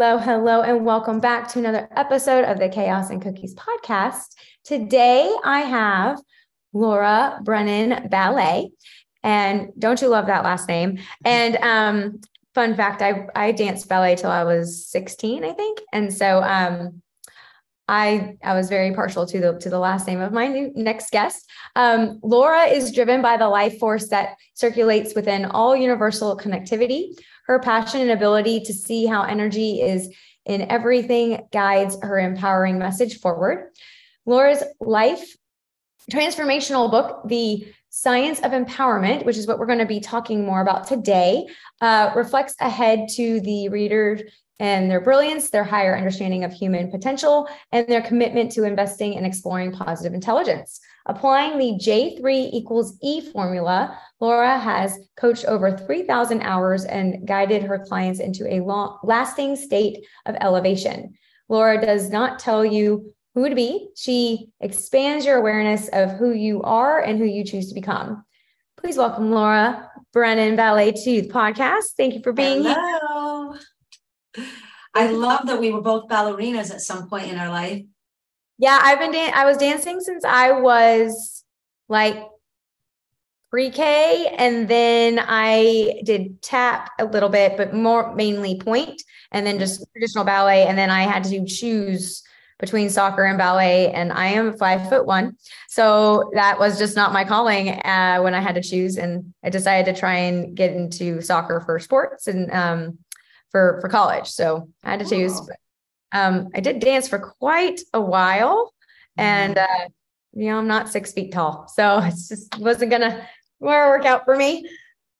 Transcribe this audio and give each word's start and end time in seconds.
Hello, 0.00 0.16
hello, 0.16 0.62
and 0.62 0.86
welcome 0.86 1.18
back 1.18 1.48
to 1.48 1.58
another 1.58 1.88
episode 1.96 2.44
of 2.44 2.60
the 2.60 2.68
Chaos 2.68 3.10
and 3.10 3.20
Cookies 3.20 3.56
podcast. 3.56 4.26
Today 4.62 5.28
I 5.42 5.62
have 5.62 6.20
Laura 6.72 7.40
Brennan 7.42 8.06
Ballet. 8.08 8.70
And 9.24 9.70
don't 9.76 10.00
you 10.00 10.06
love 10.06 10.26
that 10.26 10.44
last 10.44 10.68
name? 10.68 11.00
And 11.24 11.56
um, 11.56 12.20
fun 12.54 12.76
fact, 12.76 13.02
I, 13.02 13.26
I 13.34 13.50
danced 13.50 13.88
ballet 13.88 14.14
till 14.14 14.30
I 14.30 14.44
was 14.44 14.86
16, 14.86 15.44
I 15.44 15.50
think. 15.50 15.80
And 15.92 16.14
so 16.14 16.44
um, 16.44 17.02
I 17.88 18.36
I 18.44 18.54
was 18.54 18.68
very 18.68 18.92
partial 18.94 19.26
to 19.26 19.40
the 19.40 19.58
to 19.58 19.70
the 19.70 19.78
last 19.78 20.06
name 20.06 20.20
of 20.20 20.32
my 20.32 20.46
new, 20.46 20.70
next 20.74 21.10
guest. 21.10 21.50
Um, 21.74 22.20
Laura 22.22 22.64
is 22.64 22.92
driven 22.92 23.22
by 23.22 23.36
the 23.36 23.48
life 23.48 23.78
force 23.78 24.08
that 24.08 24.36
circulates 24.54 25.14
within 25.14 25.46
all 25.46 25.74
universal 25.74 26.36
connectivity. 26.36 27.14
Her 27.46 27.58
passion 27.58 28.02
and 28.02 28.10
ability 28.10 28.60
to 28.60 28.74
see 28.74 29.06
how 29.06 29.22
energy 29.22 29.80
is 29.80 30.14
in 30.44 30.70
everything 30.70 31.46
guides 31.50 31.96
her 32.02 32.18
empowering 32.18 32.78
message 32.78 33.20
forward. 33.20 33.70
Laura's 34.26 34.62
life 34.80 35.34
transformational 36.10 36.90
book, 36.90 37.22
The 37.26 37.66
Science 37.90 38.40
of 38.40 38.52
Empowerment, 38.52 39.24
which 39.24 39.36
is 39.36 39.46
what 39.46 39.58
we're 39.58 39.66
going 39.66 39.78
to 39.78 39.86
be 39.86 40.00
talking 40.00 40.44
more 40.44 40.60
about 40.60 40.86
today, 40.86 41.46
uh, 41.80 42.12
reflects 42.14 42.54
ahead 42.60 43.08
to 43.16 43.40
the 43.40 43.68
reader 43.68 44.20
and 44.58 44.90
their 44.90 45.00
brilliance, 45.00 45.50
their 45.50 45.64
higher 45.64 45.96
understanding 45.96 46.44
of 46.44 46.52
human 46.52 46.90
potential, 46.90 47.48
and 47.72 47.86
their 47.88 48.02
commitment 48.02 48.50
to 48.52 48.64
investing 48.64 49.16
and 49.16 49.24
exploring 49.24 49.72
positive 49.72 50.14
intelligence. 50.14 50.80
Applying 51.06 51.58
the 51.58 51.78
J3 51.82 52.50
equals 52.52 52.98
E 53.02 53.20
formula, 53.32 53.98
Laura 54.20 54.58
has 54.58 54.98
coached 55.16 55.44
over 55.46 55.76
3,000 55.76 56.42
hours 56.42 56.84
and 56.84 57.26
guided 57.26 57.62
her 57.62 57.78
clients 57.78 58.20
into 58.20 58.52
a 58.52 58.60
long, 58.60 58.98
lasting 59.02 59.56
state 59.56 60.04
of 60.26 60.36
elevation. 60.40 61.14
Laura 61.48 61.80
does 61.80 62.10
not 62.10 62.38
tell 62.38 62.64
you 62.64 63.14
who 63.34 63.48
to 63.48 63.54
be, 63.54 63.88
she 63.94 64.48
expands 64.60 65.24
your 65.24 65.38
awareness 65.38 65.88
of 65.92 66.10
who 66.12 66.32
you 66.32 66.60
are 66.62 67.00
and 67.00 67.18
who 67.18 67.24
you 67.24 67.44
choose 67.44 67.68
to 67.68 67.74
become. 67.74 68.24
Please 68.76 68.96
welcome 68.96 69.30
Laura 69.30 69.90
Brennan 70.12 70.56
Ballet 70.56 70.92
to 70.92 71.22
the 71.22 71.28
podcast. 71.28 71.94
Thank 71.96 72.14
you 72.14 72.20
for 72.22 72.32
being 72.32 72.64
Hello. 72.64 73.52
here. 73.52 73.60
I 74.94 75.08
love 75.08 75.46
that 75.46 75.60
we 75.60 75.70
were 75.70 75.80
both 75.80 76.08
ballerinas 76.08 76.70
at 76.70 76.80
some 76.80 77.08
pointe 77.08 77.30
in 77.30 77.38
our 77.38 77.50
life. 77.50 77.84
Yeah, 78.58 78.78
I've 78.82 78.98
been 78.98 79.12
dan- 79.12 79.34
I 79.34 79.44
was 79.44 79.56
dancing 79.56 80.00
since 80.00 80.24
I 80.24 80.52
was 80.52 81.44
like 81.88 82.16
pre-K 83.50 84.34
and 84.36 84.68
then 84.68 85.20
I 85.22 86.00
did 86.04 86.42
tap 86.42 86.90
a 86.98 87.04
little 87.04 87.28
bit, 87.28 87.56
but 87.56 87.72
more 87.72 88.14
mainly 88.14 88.60
point 88.60 89.02
and 89.32 89.46
then 89.46 89.58
just 89.58 89.86
traditional 89.92 90.24
ballet. 90.24 90.66
And 90.66 90.76
then 90.76 90.90
I 90.90 91.02
had 91.02 91.24
to 91.24 91.44
choose 91.46 92.22
between 92.58 92.90
soccer 92.90 93.24
and 93.24 93.38
ballet 93.38 93.92
and 93.92 94.12
I 94.12 94.26
am 94.26 94.58
five 94.58 94.88
foot 94.88 95.06
one. 95.06 95.36
So 95.68 96.30
that 96.34 96.58
was 96.58 96.78
just 96.78 96.96
not 96.96 97.12
my 97.12 97.24
calling 97.24 97.68
uh, 97.68 98.18
when 98.20 98.34
I 98.34 98.40
had 98.40 98.56
to 98.56 98.62
choose. 98.62 98.96
And 98.96 99.32
I 99.44 99.50
decided 99.50 99.94
to 99.94 99.98
try 99.98 100.16
and 100.16 100.56
get 100.56 100.72
into 100.72 101.20
soccer 101.20 101.60
for 101.60 101.78
sports 101.78 102.26
and 102.26 102.50
um, 102.50 102.98
for 103.50 103.78
for 103.80 103.88
college. 103.88 104.28
So 104.28 104.68
I 104.84 104.90
had 104.90 105.00
to 105.00 105.08
choose. 105.08 105.40
But, 105.40 105.56
um, 106.12 106.48
I 106.54 106.60
did 106.60 106.80
dance 106.80 107.08
for 107.08 107.18
quite 107.18 107.80
a 107.92 108.00
while, 108.00 108.72
and 109.16 109.56
mm-hmm. 109.56 109.82
uh, 109.82 109.88
you 110.32 110.50
know 110.50 110.58
I'm 110.58 110.68
not 110.68 110.88
six 110.88 111.12
feet 111.12 111.32
tall, 111.32 111.68
so 111.68 111.98
it's 112.02 112.28
just 112.28 112.58
wasn't 112.58 112.90
gonna 112.90 113.26
work 113.60 114.04
out 114.04 114.24
for 114.24 114.36
me. 114.36 114.68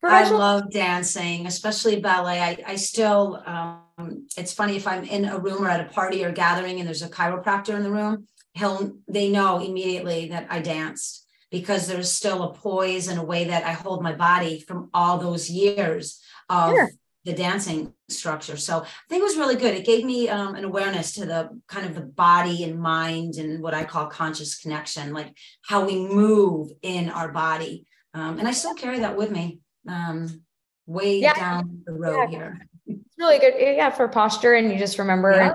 I 0.03 0.31
love 0.31 0.71
dancing, 0.71 1.47
especially 1.47 2.00
ballet. 2.00 2.41
I, 2.41 2.59
I 2.65 2.77
still, 2.77 3.43
um, 3.44 4.27
it's 4.37 4.53
funny 4.53 4.77
if 4.77 4.87
I'm 4.87 5.03
in 5.03 5.25
a 5.25 5.39
room 5.39 5.65
or 5.65 5.69
at 5.69 5.81
a 5.81 5.93
party 5.93 6.25
or 6.25 6.31
gathering 6.31 6.78
and 6.78 6.87
there's 6.87 7.03
a 7.03 7.09
chiropractor 7.09 7.75
in 7.75 7.83
the 7.83 7.91
room, 7.91 8.28
he'll, 8.55 8.93
they 9.09 9.28
know 9.28 9.59
immediately 9.59 10.28
that 10.28 10.47
I 10.50 10.60
danced 10.60 11.27
because 11.50 11.89
there's 11.89 12.12
still 12.12 12.45
a 12.45 12.55
poise 12.55 13.09
and 13.09 13.19
a 13.19 13.25
way 13.25 13.47
that 13.47 13.65
I 13.65 13.72
hold 13.72 14.03
my 14.03 14.12
body 14.12 14.60
from 14.60 14.89
all 14.95 15.19
those 15.19 15.50
years 15.50 16.22
of 16.49 16.71
sure 16.71 16.91
the 17.28 17.34
dancing 17.34 17.93
structure. 18.09 18.56
So 18.56 18.78
I 18.78 19.09
think 19.11 19.21
it 19.21 19.25
was 19.25 19.37
really 19.37 19.55
good. 19.55 19.75
It 19.75 19.84
gave 19.84 20.03
me 20.03 20.31
um, 20.31 20.55
an 20.55 20.65
awareness 20.65 21.12
to 21.12 21.27
the 21.27 21.61
kind 21.69 21.84
of 21.84 21.94
the 21.94 22.00
body 22.00 22.65
and 22.65 22.81
mind 22.81 23.34
and 23.34 23.62
what 23.62 23.75
I 23.75 23.84
call 23.84 24.06
conscious 24.06 24.59
connection, 24.59 25.12
like 25.12 25.37
how 25.62 25.84
we 25.84 25.97
move 25.97 26.71
in 26.81 27.11
our 27.11 27.31
body. 27.31 27.84
Um, 28.15 28.39
and 28.39 28.49
I 28.49 28.53
still 28.53 28.75
carry 28.75 29.00
that 29.00 29.15
with 29.15 29.31
me 29.31 29.61
um, 29.87 30.43
way 30.87 31.21
yeah. 31.21 31.34
down 31.34 31.83
the 31.84 31.93
road 31.93 32.16
yeah. 32.16 32.27
here. 32.31 32.66
It's 32.87 33.19
really 33.19 33.39
good. 33.39 33.53
Yeah, 33.59 33.91
for 33.91 34.09
posture. 34.09 34.55
And 34.55 34.72
you 34.72 34.78
just 34.78 34.99
remember. 34.99 35.33
Yeah. 35.33 35.53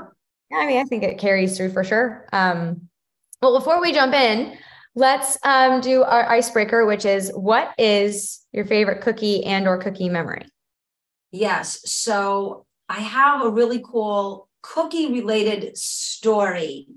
yeah 0.51 0.57
I 0.57 0.67
mean, 0.67 0.77
I 0.77 0.83
think 0.83 1.01
it 1.01 1.17
carries 1.17 1.57
through 1.57 1.71
for 1.71 1.83
sure. 1.83 2.27
Um, 2.31 2.87
well, 3.41 3.57
before 3.57 3.81
we 3.81 3.93
jump 3.93 4.13
in, 4.13 4.55
let's 4.93 5.39
um, 5.43 5.81
do 5.81 6.03
our 6.03 6.29
icebreaker, 6.29 6.85
which 6.85 7.03
is 7.03 7.31
what 7.33 7.73
is 7.79 8.41
your 8.51 8.65
favorite 8.65 9.01
cookie 9.01 9.43
and 9.43 9.67
or 9.67 9.79
cookie 9.79 10.09
memory? 10.09 10.45
Yes. 11.33 11.81
So 11.91 12.67
I 12.87 12.99
have 12.99 13.41
a 13.41 13.49
really 13.49 13.83
cool 13.83 14.47
cookie 14.61 15.11
related 15.11 15.75
story. 15.75 16.87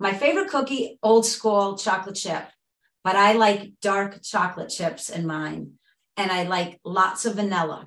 My 0.00 0.14
favorite 0.14 0.48
cookie, 0.48 0.98
old 1.02 1.26
school 1.26 1.76
chocolate 1.76 2.16
chip, 2.16 2.44
but 3.04 3.14
I 3.14 3.34
like 3.34 3.74
dark 3.82 4.22
chocolate 4.22 4.70
chips 4.70 5.10
in 5.10 5.26
mine. 5.26 5.72
And 6.16 6.32
I 6.32 6.44
like 6.44 6.80
lots 6.82 7.26
of 7.26 7.34
vanilla. 7.34 7.84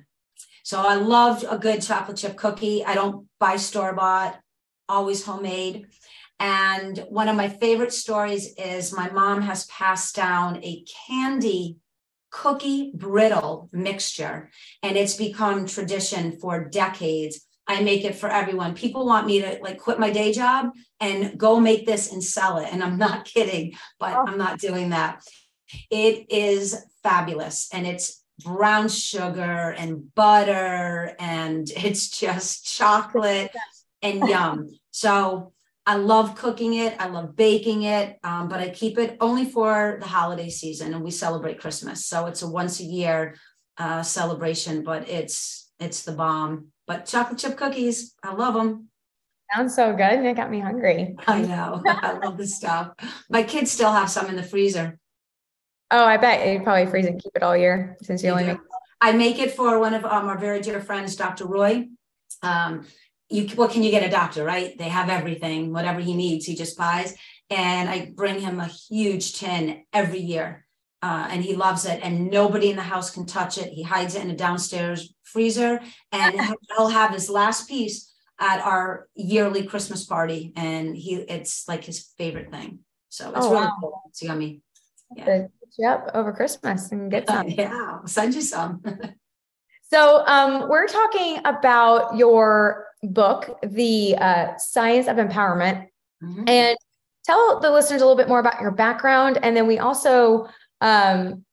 So 0.62 0.80
I 0.80 0.94
love 0.94 1.44
a 1.50 1.58
good 1.58 1.82
chocolate 1.82 2.16
chip 2.16 2.36
cookie. 2.36 2.84
I 2.84 2.94
don't 2.94 3.26
buy 3.40 3.56
store 3.56 3.92
bought, 3.92 4.38
always 4.88 5.24
homemade. 5.24 5.88
And 6.38 6.98
one 7.08 7.28
of 7.28 7.34
my 7.34 7.48
favorite 7.48 7.92
stories 7.92 8.54
is 8.56 8.96
my 8.96 9.10
mom 9.10 9.42
has 9.42 9.66
passed 9.66 10.14
down 10.14 10.62
a 10.62 10.84
candy 11.08 11.78
cookie 12.32 12.90
brittle 12.94 13.68
mixture, 13.72 14.50
and 14.82 14.96
it's 14.96 15.14
become 15.14 15.66
tradition 15.66 16.32
for 16.40 16.64
decades. 16.64 17.46
I 17.68 17.82
make 17.82 18.04
it 18.04 18.16
for 18.16 18.28
everyone. 18.28 18.74
People 18.74 19.06
want 19.06 19.26
me 19.26 19.40
to 19.42 19.58
like 19.62 19.78
quit 19.78 20.00
my 20.00 20.10
day 20.10 20.32
job 20.32 20.70
and 20.98 21.38
go 21.38 21.60
make 21.60 21.86
this 21.86 22.12
and 22.12 22.24
sell 22.24 22.56
it. 22.58 22.68
And 22.72 22.82
I'm 22.82 22.98
not 22.98 23.24
kidding, 23.32 23.74
but 24.00 24.16
oh. 24.16 24.24
I'm 24.26 24.38
not 24.38 24.58
doing 24.58 24.90
that. 24.90 25.22
It 25.90 26.26
is 26.32 26.84
fabulous 27.04 27.68
and 27.72 27.86
it's 27.86 28.22
brown 28.44 28.88
sugar 28.88 29.74
and 29.78 30.12
butter 30.14 31.14
and 31.20 31.70
it's 31.76 32.18
just 32.18 32.66
chocolate 32.66 33.54
and 34.02 34.28
yum. 34.28 34.68
So 34.90 35.52
I 35.84 35.96
love 35.96 36.36
cooking 36.36 36.74
it. 36.74 36.94
I 37.00 37.08
love 37.08 37.34
baking 37.34 37.82
it, 37.82 38.18
um, 38.22 38.48
but 38.48 38.60
I 38.60 38.68
keep 38.70 38.98
it 38.98 39.16
only 39.20 39.44
for 39.44 39.98
the 40.00 40.06
holiday 40.06 40.48
season, 40.48 40.94
and 40.94 41.02
we 41.02 41.10
celebrate 41.10 41.60
Christmas. 41.60 42.06
So 42.06 42.26
it's 42.26 42.42
a 42.42 42.48
once 42.48 42.78
a 42.80 42.84
year 42.84 43.36
uh, 43.78 44.02
celebration, 44.02 44.84
but 44.84 45.08
it's 45.08 45.72
it's 45.80 46.04
the 46.04 46.12
bomb. 46.12 46.68
But 46.86 47.06
chocolate 47.06 47.38
chip 47.38 47.56
cookies, 47.56 48.14
I 48.22 48.32
love 48.34 48.54
them. 48.54 48.88
Sounds 49.54 49.74
so 49.74 49.92
good. 49.92 50.00
and 50.12 50.26
It 50.26 50.36
got 50.36 50.50
me 50.50 50.60
hungry. 50.60 51.16
I 51.26 51.42
know. 51.42 51.82
I 51.86 52.12
love 52.12 52.38
the 52.38 52.46
stuff. 52.46 52.92
My 53.28 53.42
kids 53.42 53.70
still 53.70 53.92
have 53.92 54.08
some 54.08 54.26
in 54.26 54.36
the 54.36 54.42
freezer. 54.42 54.98
Oh, 55.90 56.04
I 56.04 56.16
bet 56.16 56.48
you 56.48 56.62
probably 56.62 56.86
freeze 56.86 57.06
and 57.06 57.22
keep 57.22 57.32
it 57.34 57.42
all 57.42 57.56
year 57.56 57.96
since 58.02 58.22
you, 58.22 58.28
you 58.28 58.32
only 58.32 58.46
make. 58.46 58.58
I 59.00 59.12
make 59.12 59.38
it 59.38 59.50
for 59.50 59.78
one 59.78 59.94
of 59.94 60.04
um, 60.04 60.26
our 60.26 60.38
very 60.38 60.60
dear 60.60 60.80
friends, 60.80 61.16
Dr. 61.16 61.44
Roy. 61.44 61.88
Um, 62.42 62.86
you 63.32 63.48
what 63.56 63.70
can 63.70 63.82
you 63.82 63.90
get 63.90 64.02
a 64.02 64.10
doctor 64.10 64.44
right 64.44 64.76
they 64.78 64.88
have 64.88 65.08
everything 65.08 65.72
whatever 65.72 66.00
he 66.00 66.14
needs 66.14 66.46
he 66.46 66.54
just 66.54 66.76
buys 66.76 67.14
and 67.50 67.88
i 67.88 68.12
bring 68.14 68.40
him 68.40 68.60
a 68.60 68.66
huge 68.66 69.34
tin 69.34 69.82
every 69.92 70.20
year 70.20 70.66
uh, 71.02 71.26
and 71.30 71.42
he 71.42 71.56
loves 71.56 71.84
it 71.84 71.98
and 72.04 72.30
nobody 72.30 72.70
in 72.70 72.76
the 72.76 72.82
house 72.82 73.10
can 73.10 73.26
touch 73.26 73.58
it 73.58 73.72
he 73.72 73.82
hides 73.82 74.14
it 74.14 74.22
in 74.22 74.30
a 74.30 74.36
downstairs 74.36 75.14
freezer 75.22 75.80
and 76.12 76.40
he'll 76.76 76.88
have 76.88 77.12
his 77.12 77.28
last 77.28 77.68
piece 77.68 78.12
at 78.38 78.60
our 78.60 79.08
yearly 79.14 79.64
christmas 79.64 80.04
party 80.04 80.52
and 80.56 80.96
he 80.96 81.14
it's 81.14 81.66
like 81.68 81.84
his 81.84 82.12
favorite 82.18 82.50
thing 82.50 82.78
so 83.08 83.30
it's 83.30 83.46
oh, 83.46 83.50
really 83.50 83.64
wow. 83.64 83.76
cool 83.80 84.02
it's 84.08 84.22
yummy 84.22 84.62
yeah. 85.16 85.46
Yep, 85.78 86.10
over 86.14 86.32
Christmas 86.32 86.92
and 86.92 87.10
get 87.10 87.26
some. 87.26 87.48
yeah, 87.48 87.98
I'll 88.00 88.06
send 88.06 88.34
you 88.34 88.42
some. 88.42 88.82
So, 89.92 90.24
um, 90.26 90.70
we're 90.70 90.86
talking 90.86 91.42
about 91.44 92.16
your 92.16 92.86
book, 93.02 93.58
The 93.62 94.16
uh, 94.16 94.56
Science 94.58 95.08
of 95.08 95.16
Empowerment. 95.16 95.88
Mm-hmm. 96.22 96.44
And 96.48 96.76
tell 97.24 97.60
the 97.60 97.70
listeners 97.70 98.02
a 98.02 98.04
little 98.04 98.16
bit 98.16 98.28
more 98.28 98.40
about 98.40 98.60
your 98.60 98.70
background. 98.70 99.38
And 99.42 99.56
then 99.56 99.66
we 99.66 99.78
also, 99.78 100.48
um, 100.80 101.44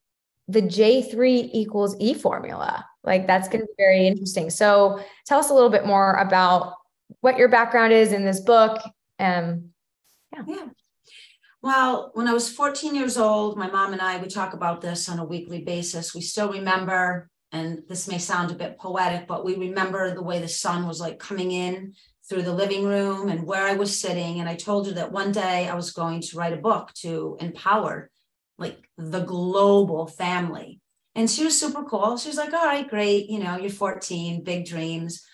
the 0.48 0.62
J3 0.62 1.50
equals 1.54 1.96
E 2.00 2.14
formula. 2.14 2.86
Like 3.04 3.28
that's 3.28 3.48
going 3.48 3.62
to 3.62 3.68
be 3.68 3.74
very 3.78 4.08
interesting. 4.08 4.50
So, 4.50 5.00
tell 5.26 5.40
us 5.40 5.50
a 5.50 5.54
little 5.54 5.70
bit 5.70 5.86
more 5.86 6.14
about 6.16 6.74
what 7.22 7.38
your 7.38 7.48
background 7.48 7.94
is 7.94 8.12
in 8.12 8.26
this 8.26 8.40
book. 8.40 8.82
Um, 9.20 9.70
yeah. 10.34 10.44
yeah. 10.48 10.66
Well, 11.62 12.12
when 12.14 12.28
I 12.28 12.34
was 12.34 12.50
14 12.50 12.96
years 12.96 13.18
old, 13.18 13.58
my 13.58 13.70
mom 13.70 13.92
and 13.92 14.02
I 14.02 14.18
would 14.18 14.30
talk 14.30 14.54
about 14.54 14.82
this 14.82 15.10
on 15.10 15.20
a 15.20 15.26
weekly 15.26 15.62
basis. 15.62 16.16
We 16.16 16.22
still 16.22 16.52
remember, 16.52 17.29
and 17.52 17.84
this 17.88 18.08
may 18.08 18.20
sound 18.20 18.52
a 18.52 18.56
bit 18.56 18.78
poetic, 18.78 19.28
but 19.28 19.44
we 19.44 19.56
remember 19.56 20.14
the 20.14 20.24
way 20.24 20.40
the 20.40 20.48
sun 20.48 20.88
was 20.88 21.00
like 21.00 21.18
coming 21.20 21.52
in 21.52 21.94
through 22.28 22.44
the 22.44 22.54
living 22.54 22.86
room 22.86 23.30
and 23.30 23.44
where 23.44 23.66
I 23.66 23.74
was 23.74 24.00
sitting. 24.00 24.40
And 24.40 24.48
I 24.48 24.56
told 24.56 24.88
her 24.88 24.94
that 24.94 25.12
one 25.12 25.32
day 25.32 25.68
I 25.68 25.74
was 25.74 25.92
going 25.92 26.22
to 26.22 26.38
write 26.38 26.54
a 26.54 26.58
book 26.58 26.94
to 27.02 27.38
empower 27.40 28.12
like 28.60 28.78
the 28.98 29.22
global 29.22 30.06
family. 30.06 30.80
And 31.16 31.30
she 31.30 31.44
was 31.44 31.60
super 31.60 31.84
cool. 31.84 32.18
She 32.18 32.30
was 32.30 32.38
like, 32.38 32.54
all 32.54 32.66
right, 32.66 32.88
great. 32.88 33.30
You 33.30 33.40
know, 33.40 33.58
you're 33.58 33.72
14, 33.72 34.44
big 34.44 34.66
dreams. 34.66 35.26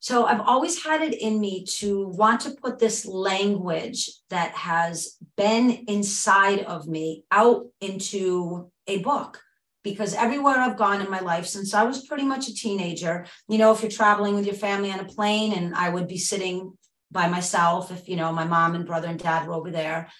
So 0.00 0.24
I've 0.24 0.40
always 0.40 0.82
had 0.82 1.02
it 1.02 1.20
in 1.20 1.38
me 1.38 1.64
to 1.78 2.08
want 2.08 2.40
to 2.42 2.56
put 2.62 2.78
this 2.78 3.04
language 3.04 4.10
that 4.30 4.52
has 4.52 5.18
been 5.36 5.70
inside 5.88 6.60
of 6.60 6.86
me 6.86 7.24
out 7.30 7.66
into 7.80 8.70
a 8.86 8.98
book. 8.98 9.42
Because 9.90 10.14
everywhere 10.14 10.56
I've 10.58 10.76
gone 10.76 11.00
in 11.00 11.10
my 11.10 11.20
life 11.20 11.46
since 11.46 11.74
I 11.74 11.84
was 11.84 12.06
pretty 12.06 12.24
much 12.24 12.48
a 12.48 12.54
teenager, 12.54 13.26
you 13.48 13.58
know, 13.58 13.72
if 13.72 13.82
you're 13.82 13.90
traveling 13.90 14.34
with 14.34 14.46
your 14.46 14.54
family 14.54 14.90
on 14.90 15.00
a 15.00 15.04
plane 15.04 15.52
and 15.52 15.74
I 15.74 15.88
would 15.88 16.08
be 16.08 16.18
sitting 16.18 16.72
by 17.10 17.28
myself, 17.28 17.90
if, 17.90 18.08
you 18.08 18.16
know, 18.16 18.32
my 18.32 18.44
mom 18.44 18.74
and 18.74 18.86
brother 18.86 19.08
and 19.08 19.18
dad 19.18 19.46
were 19.46 19.54
over 19.54 19.70
there, 19.70 20.10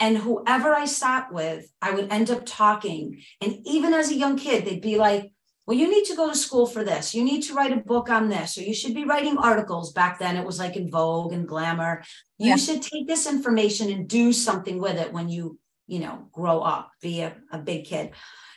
and 0.00 0.18
whoever 0.18 0.74
I 0.74 0.86
sat 0.86 1.32
with, 1.32 1.70
I 1.80 1.92
would 1.92 2.12
end 2.12 2.30
up 2.30 2.42
talking. 2.44 3.22
And 3.40 3.58
even 3.64 3.94
as 3.94 4.10
a 4.10 4.16
young 4.16 4.36
kid, 4.36 4.64
they'd 4.64 4.80
be 4.80 4.98
like, 4.98 5.30
well, 5.66 5.78
you 5.78 5.90
need 5.90 6.04
to 6.06 6.16
go 6.16 6.28
to 6.28 6.36
school 6.36 6.66
for 6.66 6.84
this. 6.84 7.14
You 7.14 7.24
need 7.24 7.42
to 7.44 7.54
write 7.54 7.72
a 7.72 7.76
book 7.76 8.10
on 8.10 8.28
this, 8.28 8.58
or 8.58 8.62
you 8.62 8.74
should 8.74 8.94
be 8.94 9.06
writing 9.06 9.38
articles. 9.38 9.92
Back 9.92 10.18
then, 10.18 10.36
it 10.36 10.44
was 10.44 10.58
like 10.58 10.76
in 10.76 10.90
Vogue 10.90 11.32
and 11.32 11.48
Glamour. 11.48 12.02
You 12.38 12.50
yeah. 12.50 12.56
should 12.56 12.82
take 12.82 13.06
this 13.06 13.26
information 13.26 13.90
and 13.90 14.06
do 14.06 14.32
something 14.32 14.78
with 14.78 14.98
it 14.98 15.12
when 15.12 15.30
you, 15.30 15.58
you 15.86 16.00
know, 16.00 16.28
grow 16.32 16.60
up, 16.60 16.90
be 17.00 17.22
a, 17.22 17.34
a 17.50 17.58
big 17.58 17.86
kid. 17.86 18.10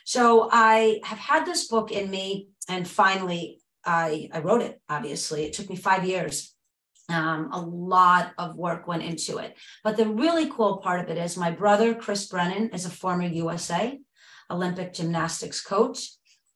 So 0.08 0.48
I 0.50 1.00
have 1.04 1.18
had 1.18 1.44
this 1.44 1.68
book 1.68 1.92
in 1.92 2.08
me, 2.08 2.48
and 2.66 2.88
finally, 2.88 3.60
I 3.84 4.30
I 4.32 4.38
wrote 4.38 4.62
it. 4.62 4.80
Obviously, 4.88 5.44
it 5.44 5.52
took 5.52 5.68
me 5.68 5.76
five 5.76 6.02
years. 6.06 6.54
Um, 7.10 7.50
a 7.52 7.60
lot 7.60 8.32
of 8.38 8.56
work 8.56 8.88
went 8.88 9.02
into 9.02 9.36
it. 9.36 9.54
But 9.84 9.98
the 9.98 10.08
really 10.08 10.48
cool 10.48 10.78
part 10.78 11.00
of 11.00 11.10
it 11.10 11.18
is 11.18 11.36
my 11.36 11.50
brother, 11.50 11.94
Chris 11.94 12.26
Brennan, 12.26 12.70
is 12.70 12.86
a 12.86 12.90
former 13.02 13.26
USA 13.26 14.00
Olympic 14.50 14.94
gymnastics 14.94 15.60
coach. 15.60 16.08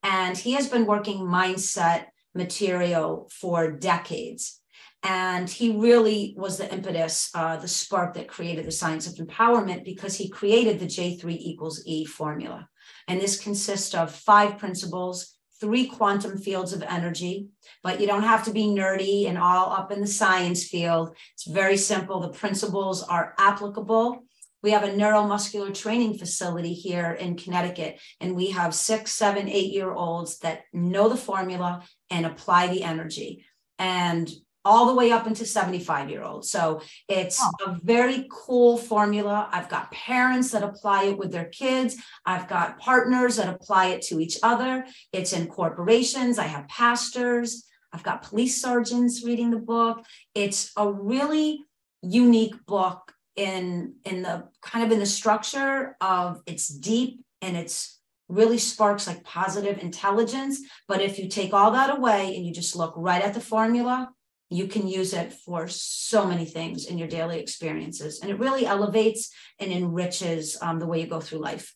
And 0.03 0.35
he 0.35 0.53
has 0.53 0.69
been 0.71 0.87
working 0.87 1.19
mindset 1.19 2.07
material 2.35 3.29
for 3.31 3.71
decades. 3.71 4.63
And 5.03 5.47
he 5.51 5.77
really 5.77 6.35
was 6.39 6.57
the 6.57 6.73
impetus, 6.73 7.31
uh, 7.35 7.59
the 7.59 7.69
spark 7.69 8.15
that 8.15 8.29
created 8.29 8.65
the 8.65 8.79
science 8.81 9.07
of 9.07 9.27
empowerment 9.27 9.85
because 9.85 10.17
he 10.17 10.31
created 10.31 10.79
the 10.79 10.87
J3 10.87 11.37
equals 11.37 11.83
E 11.85 12.07
formula. 12.07 12.71
And 13.09 13.21
this 13.21 13.41
consists 13.41 13.95
of 13.95 14.15
five 14.15 14.59
principles, 14.59 15.37
three 15.61 15.87
quantum 15.87 16.39
fields 16.39 16.73
of 16.73 16.83
energy, 16.83 17.49
but 17.83 18.01
you 18.01 18.07
don't 18.07 18.23
have 18.23 18.45
to 18.45 18.53
be 18.53 18.65
nerdy 18.65 19.29
and 19.29 19.39
all 19.39 19.73
up 19.73 19.93
in 19.93 20.01
the 20.01 20.07
science 20.07 20.65
field. 20.65 21.17
It's 21.35 21.47
very 21.47 21.77
simple. 21.77 22.21
The 22.21 22.31
principles 22.31 23.03
are 23.03 23.35
applicable 23.39 24.25
we 24.63 24.71
have 24.71 24.85
a 24.85 24.91
neuromuscular 24.91 25.75
training 25.75 26.19
facility 26.19 26.73
here 26.73 27.13
in 27.13 27.37
Connecticut, 27.37 28.01
and 28.21 28.37
we 28.37 28.51
have 28.51 28.75
six, 28.75 29.11
seven, 29.11 29.49
eight 29.49 29.73
year 29.73 29.93
olds 29.93 30.39
that 30.39 30.63
know 30.73 31.09
the 31.09 31.17
formula 31.17 31.83
and 32.11 32.25
apply 32.25 32.69
the 32.69 32.85
energy. 32.85 33.45
And 33.79 34.31
all 34.64 34.87
the 34.87 34.94
way 34.94 35.11
up 35.11 35.26
into 35.26 35.44
75 35.44 36.11
year 36.11 36.23
olds. 36.23 36.50
So 36.50 36.82
it's 37.09 37.41
oh. 37.43 37.53
a 37.67 37.79
very 37.82 38.29
cool 38.31 38.76
formula. 38.76 39.49
I've 39.50 39.69
got 39.69 39.91
parents 39.91 40.50
that 40.53 40.62
apply 40.62 41.05
it 41.05 41.19
with 41.19 41.32
their 41.32 41.47
kids. 41.47 41.97
I've 42.25 42.49
got 42.49 42.79
partners 42.79 43.37
that 43.37 43.49
apply 43.49 43.87
it 43.88 44.03
to 44.03 44.20
each 44.20 44.38
other. 44.43 44.87
It's 45.12 45.32
in 45.32 45.49
corporations. 45.49 46.38
I 46.38 46.47
have 46.47 46.69
pastors. 46.69 47.67
I've 47.93 48.03
got 48.03 48.23
police 48.23 48.61
sergeants 48.61 49.25
reading 49.25 49.50
the 49.50 49.59
book. 49.59 50.05
It's 50.35 50.73
a 50.76 50.91
really 50.91 51.65
unique 52.03 52.55
book 52.67 53.12
in 53.37 53.94
in 54.05 54.23
the 54.23 54.49
kind 54.61 54.85
of 54.85 54.93
in 54.93 54.99
the 54.99 55.06
structure 55.06 55.97
of 56.00 56.43
it's 56.47 56.69
deep 56.69 57.25
and 57.41 57.56
it's 57.56 58.00
really 58.29 58.58
sparks 58.58 59.06
like 59.06 59.25
positive 59.25 59.79
intelligence 59.79 60.61
but 60.87 61.00
if 61.00 61.19
you 61.19 61.29
take 61.29 61.55
all 61.55 61.70
that 61.70 61.97
away 61.97 62.37
and 62.37 62.44
you 62.44 62.53
just 62.53 62.76
look 62.76 62.93
right 62.97 63.23
at 63.23 63.32
the 63.32 63.41
formula 63.41 64.11
you 64.55 64.67
can 64.67 64.87
use 64.89 65.13
it 65.15 65.33
for 65.33 65.69
so 65.69 66.27
many 66.27 66.45
things 66.45 66.87
in 66.87 66.99
your 66.99 67.09
daily 67.09 67.41
experiences 67.41 68.21
and 68.21 68.31
it 68.31 68.39
really 68.39 68.67
elevates 68.67 69.31
and 69.59 69.73
enriches 69.73 70.57
um, 70.61 70.79
the 70.79 70.87
way 70.87 71.01
you 71.01 71.07
go 71.07 71.21
through 71.21 71.39
life. 71.39 71.75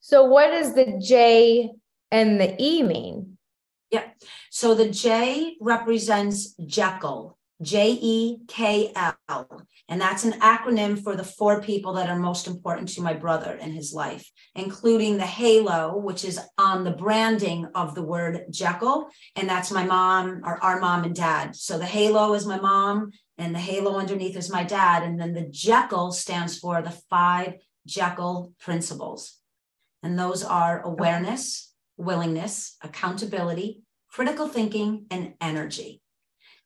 So 0.00 0.24
what 0.24 0.48
does 0.48 0.74
the 0.74 1.00
j 1.00 1.70
and 2.10 2.40
the 2.40 2.54
e 2.62 2.82
mean? 2.82 3.38
Yeah. 3.90 4.04
So 4.50 4.74
the 4.74 4.90
j 4.90 5.56
represents 5.60 6.54
jekyll 6.66 7.37
J 7.60 7.98
E 8.00 8.38
K 8.46 8.92
L. 8.94 9.62
And 9.88 10.00
that's 10.00 10.24
an 10.24 10.38
acronym 10.40 11.02
for 11.02 11.16
the 11.16 11.24
four 11.24 11.60
people 11.62 11.94
that 11.94 12.08
are 12.08 12.18
most 12.18 12.46
important 12.46 12.88
to 12.90 13.02
my 13.02 13.14
brother 13.14 13.52
in 13.54 13.72
his 13.72 13.92
life, 13.92 14.30
including 14.54 15.16
the 15.16 15.26
halo, 15.26 15.96
which 15.96 16.24
is 16.24 16.38
on 16.56 16.84
the 16.84 16.92
branding 16.92 17.66
of 17.74 17.94
the 17.94 18.02
word 18.02 18.44
Jekyll. 18.50 19.08
And 19.34 19.48
that's 19.48 19.70
my 19.70 19.84
mom 19.84 20.42
or 20.44 20.62
our 20.62 20.78
mom 20.78 21.04
and 21.04 21.14
dad. 21.14 21.56
So 21.56 21.78
the 21.78 21.86
halo 21.86 22.34
is 22.34 22.46
my 22.46 22.60
mom, 22.60 23.10
and 23.38 23.54
the 23.54 23.58
halo 23.58 23.96
underneath 23.96 24.36
is 24.36 24.50
my 24.50 24.62
dad. 24.62 25.02
And 25.02 25.18
then 25.18 25.32
the 25.32 25.48
Jekyll 25.50 26.12
stands 26.12 26.58
for 26.58 26.82
the 26.82 26.96
five 27.08 27.54
Jekyll 27.86 28.52
principles. 28.60 29.36
And 30.02 30.18
those 30.18 30.44
are 30.44 30.82
awareness, 30.82 31.72
willingness, 31.96 32.76
accountability, 32.82 33.82
critical 34.10 34.46
thinking, 34.46 35.06
and 35.10 35.34
energy. 35.40 36.02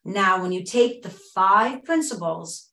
Now, 0.05 0.43
when 0.43 0.53
you 0.53 0.65
take 0.65 1.03
the 1.03 1.11
five 1.11 1.85
principles 1.85 2.71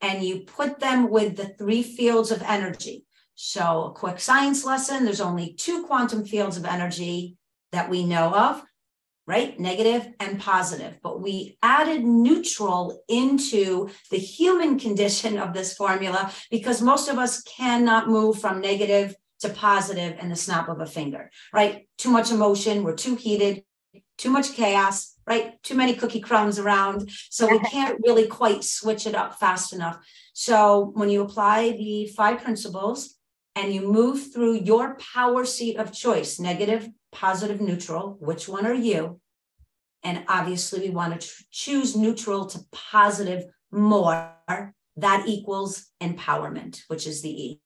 and 0.00 0.22
you 0.22 0.40
put 0.40 0.78
them 0.78 1.10
with 1.10 1.36
the 1.36 1.48
three 1.58 1.82
fields 1.82 2.30
of 2.30 2.42
energy, 2.42 3.04
so 3.34 3.84
a 3.84 3.92
quick 3.92 4.20
science 4.20 4.64
lesson 4.64 5.04
there's 5.04 5.20
only 5.20 5.54
two 5.54 5.86
quantum 5.86 6.24
fields 6.24 6.56
of 6.56 6.64
energy 6.64 7.36
that 7.72 7.90
we 7.90 8.04
know 8.04 8.34
of, 8.34 8.62
right? 9.26 9.58
Negative 9.60 10.08
and 10.20 10.40
positive. 10.40 10.98
But 11.02 11.20
we 11.20 11.58
added 11.62 12.04
neutral 12.04 13.02
into 13.08 13.90
the 14.10 14.18
human 14.18 14.78
condition 14.78 15.38
of 15.38 15.52
this 15.52 15.74
formula 15.74 16.32
because 16.50 16.80
most 16.80 17.08
of 17.08 17.18
us 17.18 17.42
cannot 17.42 18.08
move 18.08 18.40
from 18.40 18.60
negative 18.60 19.14
to 19.40 19.50
positive 19.50 20.18
in 20.20 20.30
the 20.30 20.36
snap 20.36 20.68
of 20.68 20.80
a 20.80 20.86
finger, 20.86 21.30
right? 21.52 21.88
Too 21.98 22.10
much 22.10 22.32
emotion, 22.32 22.82
we're 22.82 22.96
too 22.96 23.14
heated, 23.14 23.62
too 24.16 24.30
much 24.30 24.54
chaos, 24.54 25.14
right? 25.28 25.62
Too 25.62 25.74
many 25.74 25.94
cookie 25.94 26.20
crumbs 26.20 26.58
around. 26.58 27.10
So 27.30 27.46
we 27.48 27.58
can't 27.70 28.00
really 28.04 28.26
quite 28.26 28.64
switch 28.64 29.06
it 29.06 29.14
up 29.14 29.38
fast 29.38 29.72
enough. 29.72 29.98
So 30.32 30.92
when 30.94 31.10
you 31.10 31.22
apply 31.22 31.72
the 31.72 32.06
five 32.16 32.42
principles 32.42 33.16
and 33.54 33.72
you 33.72 33.92
move 33.92 34.32
through 34.32 34.60
your 34.60 34.96
power 35.14 35.44
seat 35.44 35.76
of 35.76 35.92
choice, 35.92 36.40
negative, 36.40 36.88
positive, 37.12 37.60
neutral, 37.60 38.16
which 38.20 38.48
one 38.48 38.66
are 38.66 38.74
you? 38.74 39.20
And 40.04 40.24
obviously, 40.28 40.80
we 40.80 40.90
want 40.90 41.20
to 41.20 41.28
choose 41.50 41.96
neutral 41.96 42.46
to 42.46 42.60
positive 42.72 43.44
more. 43.70 44.32
That 44.96 45.24
equals 45.26 45.86
empowerment, 46.00 46.82
which 46.88 47.06
is 47.06 47.20
the 47.22 47.30
E. 47.30 47.60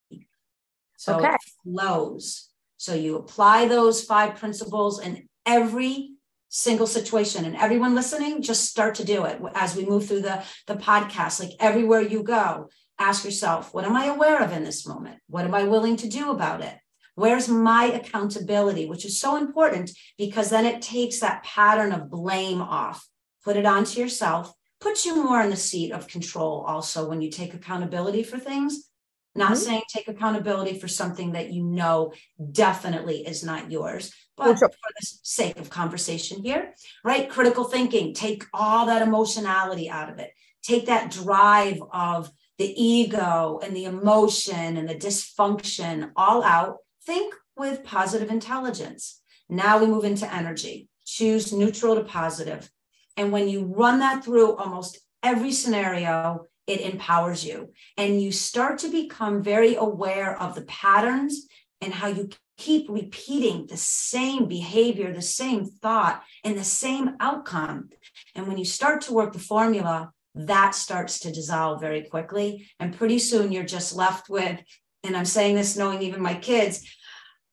So 0.97 1.17
okay. 1.17 1.35
it 1.35 1.41
flows. 1.63 2.49
So 2.79 2.95
you 2.95 3.17
apply 3.17 3.69
those 3.69 4.03
five 4.03 4.37
principles 4.37 5.01
in 5.01 5.29
every 5.47 6.13
single 6.53 6.87
situation. 6.87 7.47
And 7.47 7.57
everyone 7.57 7.95
listening 7.95 8.43
just 8.43 8.67
start 8.67 8.95
to 8.97 9.05
do 9.05 9.25
it 9.25 9.41
as 9.55 9.75
we 9.75 9.87
move 9.87 10.07
through 10.07 10.21
the 10.21 10.45
the 10.67 10.77
podcast. 10.77 11.41
Like 11.41 11.53
everywhere 11.59 12.03
you 12.03 12.23
go 12.23 12.69
ask 12.99 13.25
yourself 13.25 13.75
what 13.75 13.85
am 13.85 13.97
i 13.97 14.05
aware 14.05 14.41
of 14.43 14.53
in 14.53 14.63
this 14.63 14.87
moment? 14.87 15.19
What 15.27 15.45
am 15.45 15.55
i 15.55 15.65
willing 15.65 15.97
to 15.97 16.09
do 16.09 16.31
about 16.31 16.63
it? 16.63 16.77
Where's 17.15 17.49
my 17.49 17.87
accountability? 17.87 18.87
Which 18.87 19.05
is 19.05 19.19
so 19.19 19.37
important 19.37 19.91
because 20.17 20.51
then 20.51 20.67
it 20.67 20.83
takes 20.83 21.21
that 21.21 21.43
pattern 21.43 21.93
of 21.93 22.11
blame 22.11 22.61
off. 22.61 23.07
Put 23.45 23.57
it 23.57 23.67
onto 23.67 24.01
yourself. 24.01 24.53
Puts 24.81 25.07
you 25.07 25.25
more 25.25 25.41
in 25.41 25.51
the 25.51 25.57
seat 25.57 25.91
of 25.91 26.07
control 26.07 26.65
also 26.67 27.09
when 27.09 27.23
you 27.23 27.31
take 27.31 27.55
accountability 27.55 28.23
for 28.23 28.39
things 28.39 28.91
Not 29.35 29.53
mm-hmm. 29.53 29.61
saying 29.61 29.83
take 29.89 30.09
accountability 30.09 30.79
for 30.79 30.89
something 30.89 31.33
that 31.33 31.53
you 31.53 31.63
know 31.63 32.13
definitely 32.51 33.27
is 33.27 33.43
not 33.43 33.71
yours, 33.71 34.13
but 34.37 34.59
sure. 34.59 34.69
for 34.69 34.91
the 35.01 35.07
sake 35.23 35.59
of 35.59 35.71
conversation 35.71 36.43
here, 36.43 36.75
right? 37.05 37.31
Critical 37.31 37.65
thinking, 37.65 38.13
take 38.13 38.45
all 38.53 38.87
that 38.87 39.03
emotionality 39.03 39.89
out 39.89 40.11
of 40.11 40.19
it. 40.19 40.31
Take 40.63 40.87
that 40.87 41.11
drive 41.11 41.83
of 41.93 42.31
the 42.59 42.83
ego 42.83 43.59
and 43.63 43.75
the 43.75 43.87
emotion 43.87 44.77
and 44.77 44.89
the 44.89 44.95
dysfunction 44.95 46.11
all 46.15 46.45
out. 46.45 46.77
Think 47.05 47.35
with 47.57 47.85
positive 47.85 48.31
intelligence. 48.31 49.21
Now 49.49 49.79
we 49.79 49.87
move 49.87 50.05
into 50.05 50.33
energy. 50.33 50.89
Choose 51.05 51.53
neutral 51.53 51.95
to 51.95 52.05
positive. 52.05 52.71
And 53.17 53.33
when 53.33 53.49
you 53.49 53.65
run 53.65 53.99
that 54.01 54.25
through 54.25 54.57
almost 54.57 54.99
every 55.23 55.53
scenario, 55.53 56.47
it 56.67 56.81
empowers 56.81 57.45
you. 57.45 57.73
And 57.97 58.21
you 58.21 58.33
start 58.33 58.79
to 58.79 58.89
become 58.89 59.43
very 59.43 59.75
aware 59.75 60.41
of 60.41 60.55
the 60.55 60.63
patterns 60.63 61.47
and 61.81 61.93
how 61.93 62.09
you 62.09 62.29
keep 62.57 62.89
repeating 62.89 63.67
the 63.67 63.77
same 63.77 64.47
behavior, 64.47 65.13
the 65.13 65.23
same 65.23 65.67
thought, 65.67 66.23
and 66.45 66.57
the 66.57 66.65
same 66.65 67.17
outcome. 67.19 67.89
And 68.35 68.47
when 68.47 68.59
you 68.59 68.65
start 68.65 69.03
to 69.03 69.13
work 69.13 69.33
the 69.33 69.39
formula, 69.39 70.13
that 70.35 70.75
starts 70.75 71.19
to 71.21 71.33
dissolve 71.33 71.81
very 71.81 72.03
quickly. 72.05 72.69
And 72.79 72.97
pretty 72.97 73.19
soon 73.19 73.53
you're 73.53 73.65
just 73.65 73.95
left 73.97 74.29
with, 74.29 74.61
and 75.03 75.17
I'm 75.17 75.25
saying 75.25 75.57
this 75.57 75.77
knowing 75.77 76.03
even 76.03 76.23
my 76.23 76.35
kids, 76.35 76.89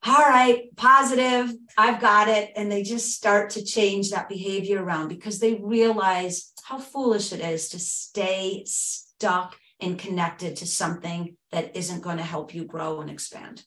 all 0.06 0.20
right, 0.20 0.74
positive, 0.78 1.54
I've 1.78 2.00
got 2.00 2.30
it. 2.30 2.52
And 2.56 2.72
they 2.72 2.84
just 2.84 3.12
start 3.14 3.52
to 3.52 3.64
change 3.64 4.12
that 4.12 4.30
behavior 4.30 4.84
around 4.84 5.10
because 5.10 5.40
they 5.40 5.56
realize 5.56 6.54
how 6.64 6.78
foolish 6.78 7.34
it 7.34 7.42
is 7.42 7.70
to 7.70 7.80
stay 7.80 8.64
stuck 8.66 9.58
and 9.82 10.00
connected 10.00 10.58
to 10.58 10.68
something 10.68 11.36
that 11.52 11.76
isn't 11.76 12.02
going 12.02 12.18
to 12.18 12.24
help 12.24 12.54
you 12.54 12.66
grow 12.66 13.02
and 13.02 13.10
expand. 13.10 13.64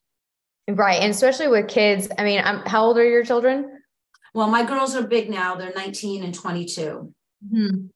Right. 0.69 1.01
And 1.01 1.11
especially 1.11 1.49
with 1.49 1.69
kids. 1.69 2.09
I 2.19 2.25
mean, 2.25 2.41
I'm, 2.43 2.61
how 2.61 2.85
old 2.85 2.99
are 2.99 3.05
your 3.05 3.25
children? 3.25 3.81
Well, 4.35 4.49
my 4.49 4.65
girls 4.65 4.95
are 4.95 5.07
big 5.07 5.29
now. 5.29 5.57
They're 5.57 5.73
19 5.75 6.23
and 6.23 6.35
22. 6.35 7.13
Mm-hmm. 7.53 7.87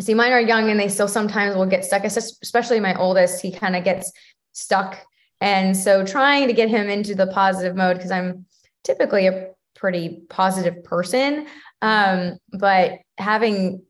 See, 0.00 0.14
mine 0.14 0.32
are 0.32 0.40
young 0.40 0.70
and 0.70 0.78
they 0.78 0.88
still 0.88 1.08
sometimes 1.08 1.56
will 1.56 1.66
get 1.66 1.84
stuck, 1.84 2.04
especially 2.04 2.80
my 2.80 2.94
oldest. 2.94 3.42
He 3.42 3.52
kind 3.52 3.74
of 3.74 3.84
gets 3.84 4.12
stuck. 4.52 4.98
And 5.40 5.76
so 5.76 6.04
trying 6.04 6.48
to 6.48 6.52
get 6.52 6.68
him 6.68 6.88
into 6.88 7.14
the 7.14 7.26
positive 7.28 7.76
mode, 7.76 7.96
because 7.96 8.10
I'm 8.10 8.46
typically 8.84 9.26
a 9.26 9.50
pretty 9.74 10.22
positive 10.28 10.84
person. 10.84 11.46
Um, 11.82 12.38
but 12.52 12.98
having 13.18 13.82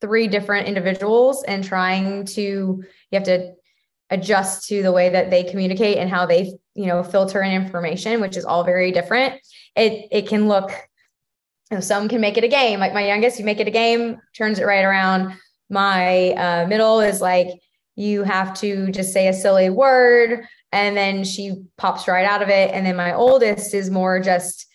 three 0.00 0.28
different 0.28 0.68
individuals 0.68 1.42
and 1.44 1.64
trying 1.64 2.24
to 2.24 2.42
you 2.42 2.84
have 3.12 3.24
to 3.24 3.52
adjust 4.10 4.68
to 4.68 4.82
the 4.82 4.92
way 4.92 5.10
that 5.10 5.30
they 5.30 5.42
communicate 5.44 5.98
and 5.98 6.08
how 6.08 6.24
they 6.24 6.52
you 6.74 6.86
know 6.86 7.02
filter 7.02 7.42
in 7.42 7.52
information 7.52 8.20
which 8.20 8.36
is 8.36 8.44
all 8.44 8.64
very 8.64 8.92
different 8.92 9.34
it 9.76 10.06
it 10.10 10.28
can 10.28 10.48
look 10.48 10.70
you 11.70 11.76
know, 11.76 11.80
some 11.80 12.08
can 12.08 12.20
make 12.20 12.38
it 12.38 12.44
a 12.44 12.48
game 12.48 12.80
like 12.80 12.94
my 12.94 13.06
youngest 13.06 13.38
you 13.38 13.44
make 13.44 13.60
it 13.60 13.68
a 13.68 13.72
game 13.72 14.16
turns 14.36 14.58
it 14.58 14.64
right 14.64 14.84
around 14.84 15.34
my 15.68 16.30
uh, 16.30 16.66
middle 16.66 17.00
is 17.00 17.20
like 17.20 17.48
you 17.96 18.22
have 18.22 18.54
to 18.54 18.90
just 18.92 19.12
say 19.12 19.28
a 19.28 19.32
silly 19.32 19.68
word 19.68 20.46
and 20.72 20.96
then 20.96 21.24
she 21.24 21.64
pops 21.76 22.08
right 22.08 22.26
out 22.26 22.42
of 22.42 22.48
it 22.48 22.72
and 22.72 22.84
then 22.84 22.96
my 22.96 23.14
oldest 23.14 23.74
is 23.74 23.90
more 23.90 24.20
just 24.20 24.66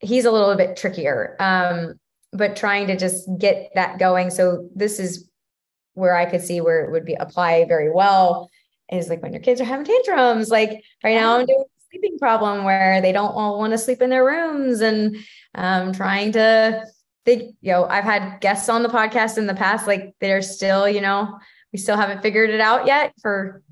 he's 0.00 0.24
a 0.24 0.30
little 0.30 0.54
bit 0.56 0.76
trickier 0.76 1.36
um, 1.40 1.94
but 2.32 2.56
trying 2.56 2.86
to 2.86 2.96
just 2.96 3.28
get 3.38 3.70
that 3.74 3.98
going. 3.98 4.30
So 4.30 4.68
this 4.74 4.98
is 4.98 5.28
where 5.94 6.16
I 6.16 6.24
could 6.24 6.42
see 6.42 6.60
where 6.60 6.84
it 6.84 6.90
would 6.90 7.04
be 7.04 7.14
apply 7.14 7.64
very 7.66 7.90
well 7.90 8.50
is 8.90 9.08
like 9.08 9.22
when 9.22 9.32
your 9.32 9.42
kids 9.42 9.60
are 9.60 9.64
having 9.64 9.84
tantrums. 9.84 10.48
Like 10.48 10.82
right 11.04 11.14
now, 11.14 11.38
I'm 11.38 11.46
doing 11.46 11.64
a 11.64 11.82
sleeping 11.90 12.18
problem 12.18 12.64
where 12.64 13.00
they 13.00 13.12
don't 13.12 13.34
all 13.34 13.58
want 13.58 13.72
to 13.72 13.78
sleep 13.78 14.00
in 14.00 14.10
their 14.10 14.24
rooms 14.24 14.80
and 14.80 15.16
um, 15.54 15.92
trying 15.92 16.32
to 16.32 16.84
think, 17.24 17.54
you 17.60 17.72
know, 17.72 17.84
I've 17.84 18.04
had 18.04 18.40
guests 18.40 18.68
on 18.68 18.82
the 18.82 18.88
podcast 18.88 19.36
in 19.36 19.46
the 19.46 19.54
past, 19.54 19.86
like 19.86 20.14
they're 20.20 20.42
still, 20.42 20.88
you 20.88 21.00
know, 21.02 21.38
we 21.72 21.78
still 21.78 21.96
haven't 21.96 22.22
figured 22.22 22.50
it 22.50 22.60
out 22.60 22.86
yet 22.86 23.12
for 23.20 23.62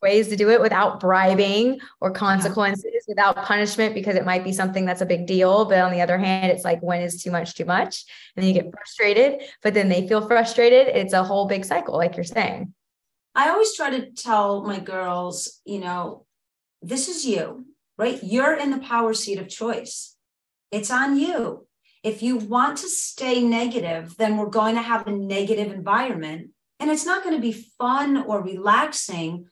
ways 0.00 0.28
to 0.28 0.36
do 0.36 0.50
it 0.50 0.60
without 0.60 1.00
bribing 1.00 1.80
or 2.00 2.10
uh-huh. 2.10 2.18
consequences, 2.18 2.84
yeah. 2.92 3.00
without 3.08 3.44
punishment, 3.44 3.94
because 3.94 4.16
it 4.16 4.24
might 4.24 4.44
be 4.44 4.52
something 4.52 4.84
that's 4.84 5.00
a 5.00 5.06
big 5.06 5.26
deal. 5.26 5.64
But 5.64 5.78
on 5.80 5.92
the 5.92 6.00
other 6.00 6.18
hand, 6.18 6.50
it's 6.52 6.64
like 6.64 6.82
when 6.82 7.02
is 7.02 7.22
too 7.22 7.30
much 7.30 7.54
too 7.54 7.64
much? 7.64 8.04
And 8.36 8.42
then 8.42 8.48
you 8.48 8.54
get 8.54 8.64
mm-hmm. 8.64 8.76
frustrated, 8.76 9.42
but 9.62 9.74
then 9.74 9.88
they 9.88 10.06
feel 10.06 10.26
frustrated. 10.26 10.88
It's 10.88 11.12
a 11.12 11.24
whole 11.24 11.46
big 11.46 11.64
cycle, 11.64 11.96
like 11.96 12.16
you're 12.16 12.24
saying. 12.24 12.74
I 13.34 13.50
always 13.50 13.74
try 13.76 13.90
to 13.90 14.10
tell 14.10 14.64
my 14.64 14.80
girls, 14.80 15.60
you 15.64 15.78
know, 15.78 16.26
this 16.82 17.08
is 17.08 17.24
you, 17.24 17.66
right? 17.96 18.18
You're 18.22 18.54
in 18.54 18.70
the 18.70 18.78
power 18.78 19.14
seat 19.14 19.38
of 19.38 19.48
choice. 19.48 20.16
It's 20.70 20.90
on 20.90 21.16
you. 21.16 21.66
If 22.02 22.22
you 22.22 22.36
want 22.36 22.78
to 22.78 22.88
stay 22.88 23.42
negative, 23.42 24.16
then 24.16 24.36
we're 24.36 24.46
going 24.46 24.76
to 24.76 24.82
have 24.82 25.06
a 25.06 25.12
negative 25.12 25.72
environment. 25.72 26.50
And 26.80 26.90
it's 26.90 27.06
not 27.06 27.24
going 27.24 27.34
to 27.34 27.42
be 27.42 27.52
fun 27.52 28.16
or 28.16 28.42
relaxing 28.42 29.46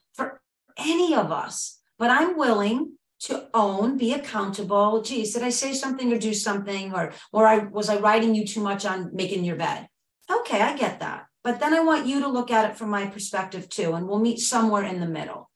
any 0.77 1.15
of 1.15 1.31
us, 1.31 1.79
but 1.97 2.09
I'm 2.09 2.37
willing 2.37 2.93
to 3.19 3.49
own, 3.53 3.97
be 3.97 4.13
accountable. 4.13 5.01
Geez, 5.01 5.33
did 5.33 5.43
I 5.43 5.49
say 5.49 5.73
something 5.73 6.13
or 6.13 6.17
do 6.17 6.33
something? 6.33 6.93
Or, 6.93 7.13
or 7.31 7.47
I 7.47 7.59
was 7.59 7.89
I 7.89 7.97
writing 7.99 8.35
you 8.35 8.45
too 8.45 8.61
much 8.61 8.85
on 8.85 9.09
making 9.13 9.43
your 9.43 9.55
bed? 9.55 9.87
Okay, 10.31 10.61
I 10.61 10.77
get 10.77 10.99
that. 10.99 11.25
But 11.43 11.59
then 11.59 11.73
I 11.73 11.79
want 11.79 12.05
you 12.05 12.21
to 12.21 12.27
look 12.27 12.51
at 12.51 12.69
it 12.69 12.77
from 12.77 12.89
my 12.89 13.07
perspective 13.07 13.69
too, 13.69 13.93
and 13.93 14.07
we'll 14.07 14.19
meet 14.19 14.39
somewhere 14.39 14.83
in 14.83 14.99
the 14.99 15.07
middle. 15.07 15.49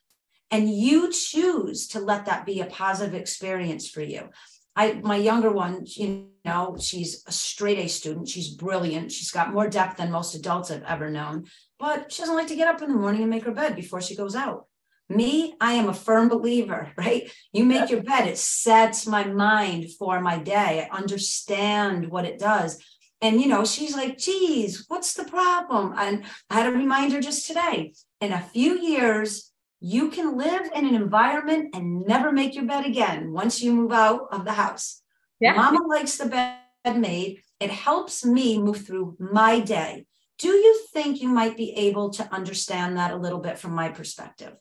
And 0.49 0.73
you 0.73 1.11
choose 1.11 1.87
to 1.89 1.99
let 1.99 2.25
that 2.25 2.45
be 2.45 2.59
a 2.59 2.65
positive 2.65 3.13
experience 3.13 3.89
for 3.89 4.01
you. 4.01 4.29
I 4.75 4.93
my 4.93 5.17
younger 5.17 5.51
one, 5.51 5.83
you 5.85 6.29
know, 6.45 6.77
she's 6.79 7.23
a 7.27 7.31
straight 7.31 7.77
A 7.77 7.87
student. 7.87 8.29
She's 8.29 8.49
brilliant. 8.49 9.11
She's 9.11 9.31
got 9.31 9.53
more 9.53 9.69
depth 9.69 9.97
than 9.97 10.11
most 10.11 10.33
adults 10.33 10.71
I've 10.71 10.83
ever 10.83 11.09
known 11.09 11.45
but 11.81 12.11
she 12.11 12.21
doesn't 12.21 12.35
like 12.35 12.47
to 12.47 12.55
get 12.55 12.67
up 12.67 12.81
in 12.83 12.89
the 12.89 12.95
morning 12.95 13.21
and 13.21 13.29
make 13.29 13.43
her 13.43 13.51
bed 13.51 13.75
before 13.75 14.01
she 14.01 14.15
goes 14.15 14.35
out. 14.35 14.67
Me, 15.15 15.55
I 15.59 15.73
am 15.73 15.89
a 15.89 15.93
firm 15.93 16.29
believer, 16.29 16.91
right? 16.97 17.31
You 17.51 17.65
make 17.65 17.89
your 17.89 18.03
bed, 18.03 18.27
it 18.27 18.37
sets 18.37 19.05
my 19.05 19.23
mind 19.25 19.91
for 19.91 20.19
my 20.21 20.37
day. 20.37 20.87
I 20.89 20.97
understand 20.97 22.09
what 22.09 22.25
it 22.25 22.39
does. 22.39 22.81
And, 23.21 23.39
you 23.39 23.47
know, 23.47 23.63
she's 23.65 23.95
like, 23.95 24.17
geez, 24.17 24.85
what's 24.87 25.13
the 25.13 25.25
problem? 25.25 25.93
And 25.95 26.23
I 26.49 26.55
had 26.55 26.67
a 26.67 26.71
reminder 26.71 27.21
just 27.21 27.45
today. 27.45 27.93
In 28.19 28.33
a 28.33 28.41
few 28.41 28.79
years, 28.79 29.51
you 29.79 30.09
can 30.09 30.37
live 30.37 30.69
in 30.75 30.87
an 30.87 30.95
environment 30.95 31.75
and 31.75 32.05
never 32.07 32.31
make 32.31 32.55
your 32.55 32.65
bed 32.65 32.85
again 32.85 33.31
once 33.31 33.61
you 33.61 33.73
move 33.73 33.91
out 33.91 34.27
of 34.31 34.45
the 34.45 34.53
house. 34.53 35.01
Yeah. 35.39 35.53
Mama 35.53 35.85
likes 35.87 36.17
the 36.17 36.27
bed 36.27 36.99
made. 36.99 37.41
It 37.59 37.69
helps 37.69 38.25
me 38.25 38.59
move 38.59 38.85
through 38.85 39.17
my 39.19 39.59
day. 39.59 40.05
Do 40.39 40.49
you 40.49 40.85
think 40.91 41.21
you 41.21 41.29
might 41.29 41.55
be 41.55 41.71
able 41.73 42.09
to 42.11 42.33
understand 42.33 42.97
that 42.97 43.11
a 43.11 43.17
little 43.17 43.39
bit 43.39 43.59
from 43.59 43.73
my 43.73 43.89
perspective? 43.89 44.53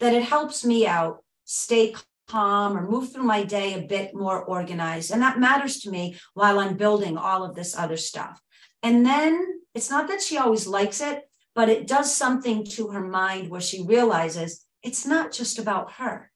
That 0.00 0.14
it 0.14 0.24
helps 0.24 0.64
me 0.64 0.86
out, 0.86 1.22
stay 1.44 1.94
calm, 2.28 2.76
or 2.76 2.88
move 2.88 3.12
through 3.12 3.24
my 3.24 3.42
day 3.42 3.74
a 3.74 3.86
bit 3.86 4.14
more 4.14 4.42
organized. 4.42 5.10
And 5.10 5.22
that 5.22 5.38
matters 5.38 5.80
to 5.80 5.90
me 5.90 6.16
while 6.34 6.58
I'm 6.58 6.76
building 6.76 7.16
all 7.16 7.44
of 7.44 7.54
this 7.54 7.76
other 7.76 7.96
stuff. 7.96 8.40
And 8.82 9.04
then 9.04 9.60
it's 9.74 9.90
not 9.90 10.08
that 10.08 10.22
she 10.22 10.38
always 10.38 10.66
likes 10.66 11.00
it, 11.00 11.22
but 11.54 11.68
it 11.68 11.86
does 11.86 12.14
something 12.14 12.64
to 12.64 12.88
her 12.88 13.06
mind 13.06 13.50
where 13.50 13.60
she 13.60 13.82
realizes 13.82 14.64
it's 14.82 15.06
not 15.06 15.32
just 15.32 15.58
about 15.58 15.92
her. 15.92 16.30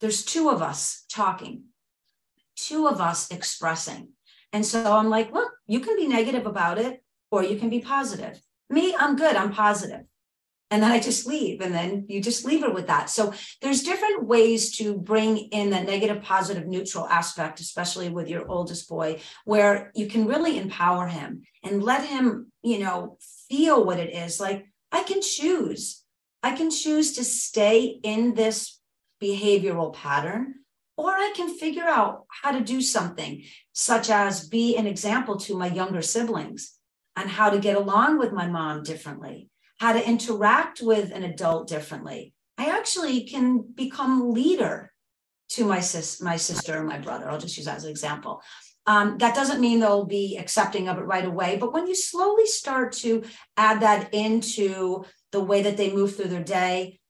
There's 0.00 0.24
two 0.24 0.50
of 0.50 0.60
us 0.60 1.04
talking, 1.08 1.64
two 2.56 2.86
of 2.86 3.00
us 3.00 3.30
expressing. 3.30 4.10
And 4.52 4.64
so 4.64 4.92
I'm 4.96 5.08
like, 5.08 5.32
look, 5.32 5.52
you 5.66 5.80
can 5.80 5.96
be 5.96 6.06
negative 6.06 6.46
about 6.46 6.78
it 6.78 7.02
or 7.30 7.42
you 7.42 7.56
can 7.58 7.70
be 7.70 7.80
positive. 7.80 8.40
Me, 8.68 8.94
I'm 8.98 9.16
good, 9.16 9.36
I'm 9.36 9.52
positive. 9.52 10.02
And 10.70 10.82
then 10.82 10.90
I 10.90 10.98
just 10.98 11.26
leave, 11.26 11.60
and 11.60 11.72
then 11.72 12.06
you 12.08 12.20
just 12.20 12.44
leave 12.44 12.64
it 12.64 12.74
with 12.74 12.88
that. 12.88 13.08
So 13.08 13.32
there's 13.62 13.84
different 13.84 14.24
ways 14.26 14.76
to 14.78 14.98
bring 14.98 15.36
in 15.36 15.70
the 15.70 15.80
negative, 15.80 16.22
positive, 16.22 16.66
neutral 16.66 17.06
aspect, 17.06 17.60
especially 17.60 18.08
with 18.08 18.28
your 18.28 18.48
oldest 18.50 18.88
boy, 18.88 19.20
where 19.44 19.92
you 19.94 20.08
can 20.08 20.26
really 20.26 20.58
empower 20.58 21.06
him 21.06 21.42
and 21.62 21.84
let 21.84 22.04
him, 22.04 22.50
you 22.62 22.80
know, 22.80 23.16
feel 23.48 23.84
what 23.84 24.00
it 24.00 24.12
is. 24.12 24.40
Like, 24.40 24.66
I 24.90 25.04
can 25.04 25.22
choose. 25.22 26.02
I 26.42 26.56
can 26.56 26.70
choose 26.70 27.12
to 27.14 27.24
stay 27.24 28.00
in 28.02 28.34
this 28.34 28.80
behavioral 29.22 29.94
pattern, 29.94 30.56
or 30.96 31.10
I 31.10 31.32
can 31.36 31.56
figure 31.56 31.84
out 31.84 32.24
how 32.42 32.50
to 32.50 32.60
do 32.60 32.80
something, 32.80 33.44
such 33.72 34.10
as 34.10 34.48
be 34.48 34.76
an 34.76 34.86
example 34.86 35.36
to 35.36 35.56
my 35.56 35.68
younger 35.68 36.02
siblings 36.02 36.72
on 37.16 37.28
how 37.28 37.50
to 37.50 37.60
get 37.60 37.76
along 37.76 38.18
with 38.18 38.32
my 38.32 38.48
mom 38.48 38.82
differently, 38.82 39.48
how 39.78 39.92
to 39.92 40.08
interact 40.08 40.80
with 40.80 41.12
an 41.12 41.22
adult 41.22 41.68
differently. 41.68 42.34
I 42.58 42.76
actually 42.76 43.24
can 43.24 43.60
become 43.60 44.30
leader 44.30 44.92
to 45.50 45.64
my 45.64 45.80
sis, 45.80 46.20
my 46.20 46.36
sister 46.36 46.76
and 46.78 46.88
my 46.88 46.98
brother. 46.98 47.28
I'll 47.28 47.38
just 47.38 47.56
use 47.56 47.66
that 47.66 47.76
as 47.76 47.84
an 47.84 47.90
example. 47.90 48.42
Um, 48.86 49.18
that 49.18 49.34
doesn't 49.34 49.60
mean 49.60 49.80
they'll 49.80 50.06
be 50.06 50.38
accepting 50.38 50.88
of 50.88 50.98
it 50.98 51.02
right 51.02 51.24
away, 51.24 51.56
but 51.58 51.72
when 51.72 51.86
you 51.86 51.94
slowly 51.94 52.46
start 52.46 52.92
to 52.92 53.24
add 53.56 53.80
that 53.80 54.14
into 54.14 55.04
the 55.32 55.42
way 55.42 55.62
that 55.62 55.76
they 55.76 55.92
move 55.92 56.14
through 56.14 56.28
their 56.28 56.44
day, 56.44 57.00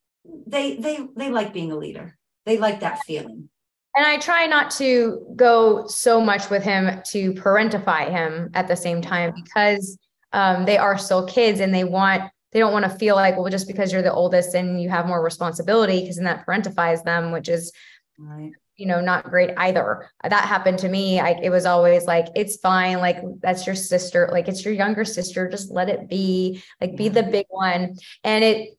they 0.46 0.76
they 0.76 1.06
they 1.14 1.30
like 1.30 1.52
being 1.52 1.70
a 1.70 1.76
leader. 1.76 2.16
They 2.46 2.58
like 2.58 2.80
that 2.80 3.04
feeling. 3.04 3.50
And 3.94 4.06
I 4.06 4.18
try 4.18 4.46
not 4.46 4.70
to 4.72 5.26
go 5.36 5.86
so 5.86 6.20
much 6.20 6.50
with 6.50 6.62
him 6.62 7.02
to 7.10 7.32
parentify 7.34 8.10
him 8.10 8.50
at 8.54 8.68
the 8.68 8.76
same 8.76 9.00
time 9.00 9.32
because 9.34 9.98
um, 10.32 10.64
they 10.64 10.76
are 10.76 10.98
still 10.98 11.26
kids 11.26 11.60
and 11.60 11.74
they 11.74 11.84
want 11.84 12.30
they 12.52 12.58
don't 12.58 12.72
want 12.72 12.84
to 12.84 12.98
feel 12.98 13.16
like 13.16 13.36
well 13.36 13.50
just 13.50 13.66
because 13.66 13.92
you're 13.92 14.02
the 14.02 14.12
oldest 14.12 14.54
and 14.54 14.80
you 14.80 14.88
have 14.88 15.06
more 15.06 15.22
responsibility 15.22 16.00
because 16.00 16.16
then 16.16 16.24
that 16.24 16.46
parentifies 16.46 17.02
them 17.04 17.32
which 17.32 17.48
is 17.48 17.72
right. 18.18 18.52
you 18.76 18.86
know 18.86 19.00
not 19.00 19.24
great 19.24 19.50
either. 19.56 20.10
That 20.22 20.44
happened 20.44 20.78
to 20.80 20.88
me 20.88 21.20
I, 21.20 21.38
it 21.42 21.50
was 21.50 21.66
always 21.66 22.04
like 22.04 22.26
it's 22.34 22.56
fine 22.56 22.98
like 22.98 23.18
that's 23.40 23.66
your 23.66 23.76
sister 23.76 24.28
like 24.32 24.48
it's 24.48 24.64
your 24.64 24.74
younger 24.74 25.04
sister 25.04 25.48
just 25.48 25.70
let 25.70 25.88
it 25.88 26.08
be 26.08 26.62
like 26.80 26.96
be 26.96 27.08
the 27.08 27.22
big 27.22 27.46
one. 27.48 27.96
And 28.24 28.44
it 28.44 28.70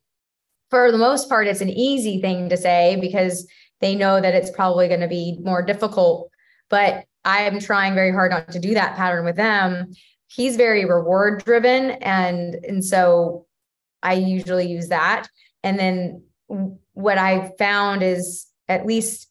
for 0.70 0.90
the 0.92 0.98
most 0.98 1.28
part 1.28 1.46
it's 1.46 1.60
an 1.60 1.70
easy 1.70 2.20
thing 2.20 2.48
to 2.48 2.56
say 2.56 2.96
because 3.00 3.46
they 3.80 3.94
know 3.94 4.20
that 4.20 4.34
it's 4.34 4.50
probably 4.50 4.88
going 4.88 5.00
to 5.00 5.08
be 5.08 5.38
more 5.40 5.62
difficult 5.62 6.30
but 6.68 7.04
i'm 7.24 7.60
trying 7.60 7.94
very 7.94 8.12
hard 8.12 8.30
not 8.30 8.50
to 8.50 8.58
do 8.58 8.74
that 8.74 8.96
pattern 8.96 9.24
with 9.24 9.36
them. 9.36 9.92
He's 10.26 10.56
very 10.56 10.84
reward 10.84 11.42
driven 11.44 11.90
and 11.90 12.54
and 12.54 12.84
so 12.84 13.46
i 14.02 14.14
usually 14.14 14.66
use 14.66 14.88
that 14.88 15.28
and 15.62 15.78
then 15.78 16.22
what 16.92 17.18
i 17.18 17.52
found 17.58 18.02
is 18.02 18.46
at 18.68 18.86
least 18.86 19.28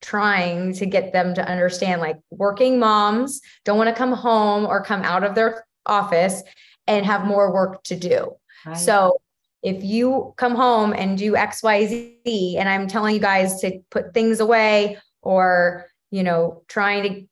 trying 0.00 0.72
to 0.72 0.86
get 0.86 1.12
them 1.12 1.34
to 1.34 1.46
understand 1.46 2.00
like 2.00 2.18
working 2.30 2.78
moms 2.78 3.40
don't 3.64 3.78
want 3.78 3.88
to 3.88 3.94
come 3.94 4.12
home 4.12 4.64
or 4.64 4.82
come 4.82 5.02
out 5.02 5.24
of 5.24 5.34
their 5.34 5.64
office 5.86 6.42
and 6.86 7.04
have 7.04 7.26
more 7.26 7.52
work 7.52 7.82
to 7.82 7.96
do 7.96 8.32
right. 8.64 8.76
so 8.76 9.20
if 9.62 9.82
you 9.82 10.32
come 10.36 10.54
home 10.54 10.92
and 10.92 11.18
do 11.18 11.32
xyz 11.32 12.56
and 12.56 12.68
i'm 12.68 12.86
telling 12.86 13.14
you 13.14 13.20
guys 13.20 13.60
to 13.60 13.80
put 13.90 14.14
things 14.14 14.40
away 14.40 14.96
or 15.22 15.86
you 16.10 16.22
know 16.22 16.62
trying 16.68 17.02
to 17.02 17.28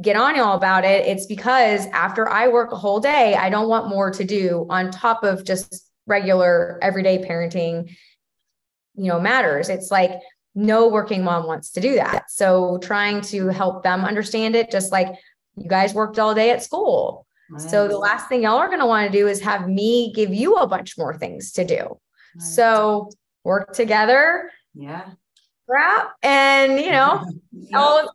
get 0.00 0.16
on 0.16 0.36
y'all 0.36 0.56
about 0.56 0.84
it, 0.84 1.06
it's 1.06 1.26
because 1.26 1.86
after 1.86 2.28
I 2.28 2.48
work 2.48 2.72
a 2.72 2.76
whole 2.76 3.00
day, 3.00 3.34
I 3.34 3.50
don't 3.50 3.68
want 3.68 3.88
more 3.88 4.10
to 4.10 4.24
do 4.24 4.66
on 4.70 4.90
top 4.90 5.24
of 5.24 5.44
just 5.44 5.89
regular 6.10 6.78
everyday 6.82 7.18
parenting, 7.18 7.96
you 8.94 9.08
know, 9.08 9.20
matters. 9.20 9.68
It's 9.68 9.90
like 9.90 10.12
no 10.54 10.88
working 10.88 11.24
mom 11.24 11.46
wants 11.46 11.70
to 11.72 11.80
do 11.80 11.94
that. 11.94 12.30
So 12.30 12.78
trying 12.78 13.20
to 13.22 13.48
help 13.48 13.82
them 13.82 14.04
understand 14.04 14.56
it, 14.56 14.70
just 14.70 14.92
like 14.92 15.08
you 15.56 15.68
guys 15.68 15.94
worked 15.94 16.18
all 16.18 16.34
day 16.34 16.50
at 16.50 16.62
school. 16.62 17.26
Right. 17.50 17.62
So 17.62 17.88
the 17.88 17.98
last 17.98 18.28
thing 18.28 18.42
y'all 18.42 18.58
are 18.58 18.68
going 18.68 18.80
to 18.80 18.86
want 18.86 19.10
to 19.10 19.18
do 19.18 19.26
is 19.26 19.40
have 19.40 19.68
me 19.68 20.12
give 20.14 20.34
you 20.34 20.56
a 20.56 20.66
bunch 20.66 20.98
more 20.98 21.16
things 21.16 21.52
to 21.52 21.64
do. 21.64 21.76
Right. 21.76 22.42
So 22.42 23.10
work 23.44 23.72
together. 23.72 24.50
Yeah. 24.74 25.10
Crap. 25.68 26.12
And, 26.22 26.78
you 26.80 26.90
know, 26.90 27.24
all 27.74 28.12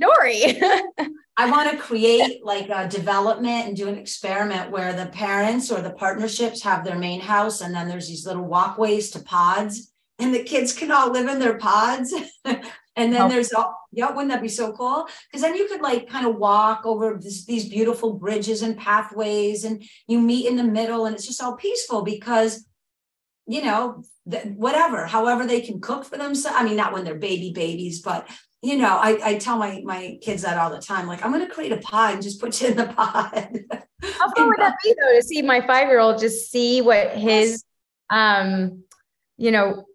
Dory. 0.00 0.60
I 1.40 1.50
want 1.50 1.70
to 1.70 1.78
create 1.78 2.44
like 2.44 2.68
a 2.68 2.86
development 2.86 3.66
and 3.66 3.74
do 3.74 3.88
an 3.88 3.96
experiment 3.96 4.70
where 4.70 4.92
the 4.92 5.06
parents 5.06 5.72
or 5.72 5.80
the 5.80 5.94
partnerships 5.94 6.62
have 6.64 6.84
their 6.84 6.98
main 6.98 7.18
house 7.18 7.62
and 7.62 7.74
then 7.74 7.88
there's 7.88 8.08
these 8.08 8.26
little 8.26 8.44
walkways 8.44 9.10
to 9.12 9.20
pods 9.20 9.90
and 10.18 10.34
the 10.34 10.44
kids 10.44 10.74
can 10.74 10.92
all 10.92 11.10
live 11.10 11.30
in 11.30 11.38
their 11.38 11.56
pods. 11.56 12.12
and 12.44 12.62
then 12.94 13.22
oh. 13.22 13.28
there's 13.30 13.54
all, 13.54 13.74
yeah, 13.90 14.10
wouldn't 14.10 14.28
that 14.28 14.42
be 14.42 14.48
so 14.48 14.74
cool? 14.74 15.08
Because 15.30 15.40
then 15.40 15.54
you 15.56 15.66
could 15.66 15.80
like 15.80 16.10
kind 16.10 16.26
of 16.26 16.36
walk 16.36 16.82
over 16.84 17.18
this, 17.18 17.46
these 17.46 17.70
beautiful 17.70 18.12
bridges 18.12 18.60
and 18.60 18.76
pathways 18.76 19.64
and 19.64 19.82
you 20.06 20.20
meet 20.20 20.44
in 20.44 20.56
the 20.56 20.62
middle 20.62 21.06
and 21.06 21.14
it's 21.14 21.26
just 21.26 21.42
all 21.42 21.56
peaceful 21.56 22.02
because 22.02 22.66
you 23.46 23.62
know, 23.62 24.04
whatever, 24.26 25.06
however 25.06 25.46
they 25.46 25.62
can 25.62 25.80
cook 25.80 26.04
for 26.04 26.18
themselves. 26.18 26.56
I 26.56 26.64
mean, 26.64 26.76
not 26.76 26.92
when 26.92 27.02
they're 27.02 27.16
baby 27.16 27.50
babies, 27.52 28.00
but 28.02 28.28
you 28.62 28.76
know, 28.76 28.98
I, 29.00 29.18
I 29.24 29.38
tell 29.38 29.56
my 29.56 29.80
my 29.84 30.18
kids 30.20 30.42
that 30.42 30.58
all 30.58 30.70
the 30.70 30.80
time. 30.80 31.06
Like, 31.06 31.24
I'm 31.24 31.32
going 31.32 31.46
to 31.46 31.52
create 31.52 31.72
a 31.72 31.78
pod 31.78 32.14
and 32.14 32.22
just 32.22 32.40
put 32.40 32.60
you 32.60 32.68
in 32.68 32.76
the 32.76 32.86
pod. 32.96 33.64
How 34.02 34.34
fun 34.34 34.48
would 34.48 34.58
that 34.58 34.76
be 34.82 34.94
though 35.00 35.14
to 35.16 35.22
see 35.22 35.42
my 35.42 35.66
five 35.66 35.88
year 35.88 36.00
old 36.00 36.18
just 36.18 36.50
see 36.50 36.82
what 36.82 37.16
his, 37.16 37.64
um, 38.10 38.84
you 39.38 39.50
know, 39.50 39.86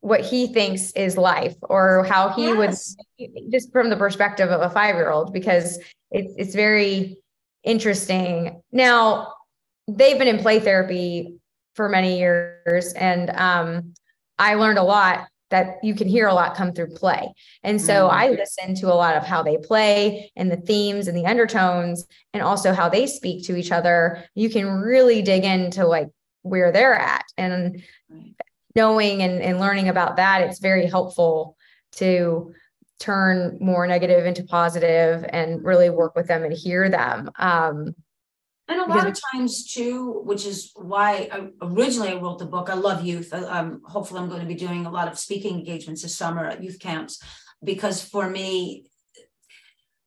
what 0.00 0.20
he 0.20 0.46
thinks 0.46 0.92
is 0.92 1.16
life 1.16 1.56
or 1.62 2.04
how 2.04 2.28
he 2.28 2.44
yes. 2.44 2.96
would 3.18 3.50
just 3.50 3.72
from 3.72 3.90
the 3.90 3.96
perspective 3.96 4.50
of 4.50 4.60
a 4.60 4.70
five 4.70 4.94
year 4.94 5.10
old 5.10 5.32
because 5.32 5.78
it's 6.10 6.32
it's 6.36 6.54
very 6.54 7.16
interesting. 7.64 8.62
Now 8.70 9.34
they've 9.88 10.18
been 10.18 10.28
in 10.28 10.38
play 10.38 10.60
therapy 10.60 11.34
for 11.74 11.88
many 11.88 12.18
years 12.18 12.92
and 12.94 13.30
um, 13.30 13.94
I 14.38 14.54
learned 14.54 14.78
a 14.78 14.84
lot 14.84 15.26
that 15.50 15.76
you 15.82 15.94
can 15.94 16.08
hear 16.08 16.28
a 16.28 16.34
lot 16.34 16.56
come 16.56 16.72
through 16.72 16.94
play. 16.94 17.32
And 17.62 17.80
so 17.80 18.06
mm-hmm. 18.06 18.16
I 18.16 18.28
listen 18.30 18.74
to 18.76 18.92
a 18.92 18.94
lot 18.94 19.16
of 19.16 19.24
how 19.24 19.42
they 19.42 19.56
play 19.56 20.30
and 20.36 20.50
the 20.50 20.56
themes 20.56 21.08
and 21.08 21.16
the 21.16 21.26
undertones 21.26 22.06
and 22.34 22.42
also 22.42 22.72
how 22.72 22.88
they 22.88 23.06
speak 23.06 23.46
to 23.46 23.56
each 23.56 23.72
other. 23.72 24.24
You 24.34 24.50
can 24.50 24.66
really 24.66 25.22
dig 25.22 25.44
into 25.44 25.86
like 25.86 26.08
where 26.42 26.70
they're 26.70 26.94
at 26.94 27.24
and 27.36 27.82
knowing 28.74 29.22
and, 29.22 29.42
and 29.42 29.58
learning 29.58 29.88
about 29.88 30.16
that, 30.16 30.42
it's 30.42 30.60
very 30.60 30.86
helpful 30.86 31.56
to 31.92 32.54
turn 33.00 33.58
more 33.60 33.86
negative 33.86 34.26
into 34.26 34.44
positive 34.44 35.24
and 35.28 35.64
really 35.64 35.90
work 35.90 36.14
with 36.14 36.26
them 36.26 36.44
and 36.44 36.52
hear 36.52 36.88
them. 36.88 37.30
Um, 37.38 37.94
and 38.68 38.80
a 38.80 38.86
lot 38.86 39.06
of 39.06 39.18
times 39.32 39.64
too, 39.64 40.20
which 40.24 40.44
is 40.44 40.72
why 40.74 41.28
I, 41.32 41.48
originally 41.62 42.10
I 42.10 42.16
wrote 42.16 42.38
the 42.38 42.44
book. 42.44 42.68
I 42.68 42.74
love 42.74 43.04
youth. 43.04 43.32
Um, 43.32 43.80
hopefully, 43.84 44.20
I'm 44.20 44.28
going 44.28 44.42
to 44.42 44.46
be 44.46 44.54
doing 44.54 44.84
a 44.84 44.90
lot 44.90 45.08
of 45.08 45.18
speaking 45.18 45.58
engagements 45.58 46.02
this 46.02 46.14
summer 46.14 46.44
at 46.44 46.62
youth 46.62 46.78
camps 46.78 47.22
because 47.64 48.02
for 48.02 48.28
me, 48.28 48.87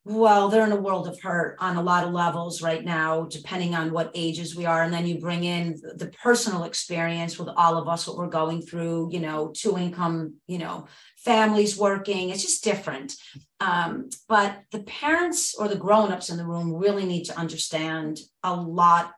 well, 0.03 0.49
they're 0.49 0.65
in 0.65 0.71
a 0.71 0.75
world 0.75 1.07
of 1.07 1.21
hurt 1.21 1.57
on 1.59 1.77
a 1.77 1.81
lot 1.81 2.03
of 2.03 2.11
levels 2.11 2.61
right 2.61 2.83
now, 2.83 3.25
depending 3.25 3.75
on 3.75 3.91
what 3.91 4.09
ages 4.15 4.55
we 4.55 4.65
are. 4.65 4.81
And 4.81 4.91
then 4.91 5.05
you 5.05 5.19
bring 5.19 5.43
in 5.43 5.79
the 5.95 6.11
personal 6.23 6.63
experience 6.63 7.37
with 7.37 7.49
all 7.55 7.77
of 7.77 7.87
us, 7.87 8.07
what 8.07 8.17
we're 8.17 8.27
going 8.27 8.63
through, 8.63 9.09
you 9.11 9.19
know, 9.19 9.51
two 9.55 9.77
income, 9.77 10.35
you 10.47 10.57
know, 10.57 10.87
families 11.17 11.77
working. 11.77 12.29
It's 12.31 12.41
just 12.41 12.63
different. 12.63 13.13
Um, 13.59 14.09
but 14.27 14.63
the 14.71 14.81
parents 14.83 15.53
or 15.53 15.67
the 15.67 15.75
grown-ups 15.75 16.31
in 16.31 16.37
the 16.37 16.47
room 16.47 16.73
really 16.73 17.05
need 17.05 17.25
to 17.25 17.37
understand 17.37 18.19
a 18.43 18.55
lot 18.55 19.13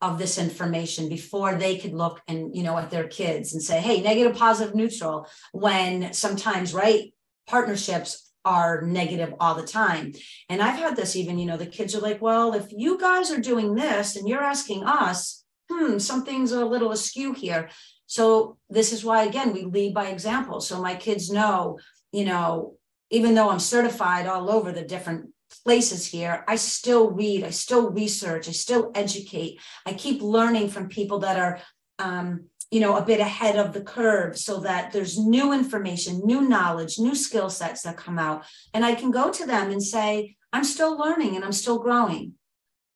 of 0.00 0.18
this 0.18 0.38
information 0.38 1.10
before 1.10 1.56
they 1.56 1.76
could 1.76 1.92
look 1.92 2.22
and 2.28 2.54
you 2.54 2.62
know 2.62 2.78
at 2.78 2.88
their 2.88 3.08
kids 3.08 3.52
and 3.52 3.60
say 3.60 3.80
hey 3.80 4.00
negative 4.00 4.36
positive 4.36 4.72
neutral 4.72 5.26
when 5.50 6.12
sometimes 6.12 6.72
right 6.72 7.12
partnerships 7.48 8.27
are 8.56 8.82
negative 8.82 9.32
all 9.40 9.54
the 9.54 9.72
time 9.80 10.12
and 10.48 10.62
i've 10.62 10.78
had 10.78 10.96
this 10.96 11.16
even 11.16 11.38
you 11.38 11.46
know 11.46 11.56
the 11.56 11.74
kids 11.78 11.94
are 11.94 12.06
like 12.08 12.20
well 12.22 12.54
if 12.54 12.66
you 12.70 12.98
guys 12.98 13.30
are 13.30 13.40
doing 13.50 13.74
this 13.74 14.16
and 14.16 14.28
you're 14.28 14.50
asking 14.54 14.84
us 14.84 15.44
hmm 15.70 15.98
something's 15.98 16.52
a 16.52 16.64
little 16.64 16.92
askew 16.92 17.32
here 17.32 17.68
so 18.08 18.56
this 18.70 18.92
is 18.92 19.04
why 19.04 19.24
again 19.24 19.52
we 19.52 19.64
lead 19.64 19.94
by 19.94 20.06
example. 20.08 20.60
So 20.60 20.80
my 20.80 20.94
kids 20.96 21.30
know, 21.30 21.78
you 22.10 22.24
know, 22.24 22.74
even 23.10 23.34
though 23.34 23.50
I'm 23.50 23.60
certified 23.60 24.26
all 24.26 24.50
over 24.50 24.72
the 24.72 24.82
different 24.82 25.30
places 25.64 26.06
here, 26.06 26.42
I 26.48 26.56
still 26.56 27.10
read, 27.10 27.44
I 27.44 27.50
still 27.50 27.90
research, 27.90 28.48
I 28.48 28.52
still 28.52 28.90
educate. 28.94 29.60
I 29.84 29.92
keep 29.92 30.22
learning 30.22 30.70
from 30.70 30.88
people 30.88 31.18
that 31.20 31.38
are 31.38 31.60
um, 31.98 32.46
you 32.70 32.80
know, 32.80 32.96
a 32.96 33.04
bit 33.04 33.20
ahead 33.20 33.56
of 33.56 33.72
the 33.72 33.80
curve 33.80 34.36
so 34.38 34.60
that 34.60 34.92
there's 34.92 35.18
new 35.18 35.52
information, 35.52 36.20
new 36.24 36.42
knowledge, 36.42 36.98
new 36.98 37.14
skill 37.14 37.48
sets 37.48 37.82
that 37.82 37.96
come 37.96 38.18
out. 38.18 38.44
And 38.74 38.84
I 38.84 38.94
can 38.94 39.10
go 39.10 39.30
to 39.30 39.46
them 39.46 39.70
and 39.70 39.82
say, 39.82 40.36
I'm 40.52 40.64
still 40.64 40.96
learning 40.98 41.36
and 41.36 41.44
I'm 41.44 41.52
still 41.52 41.78
growing. 41.78 42.34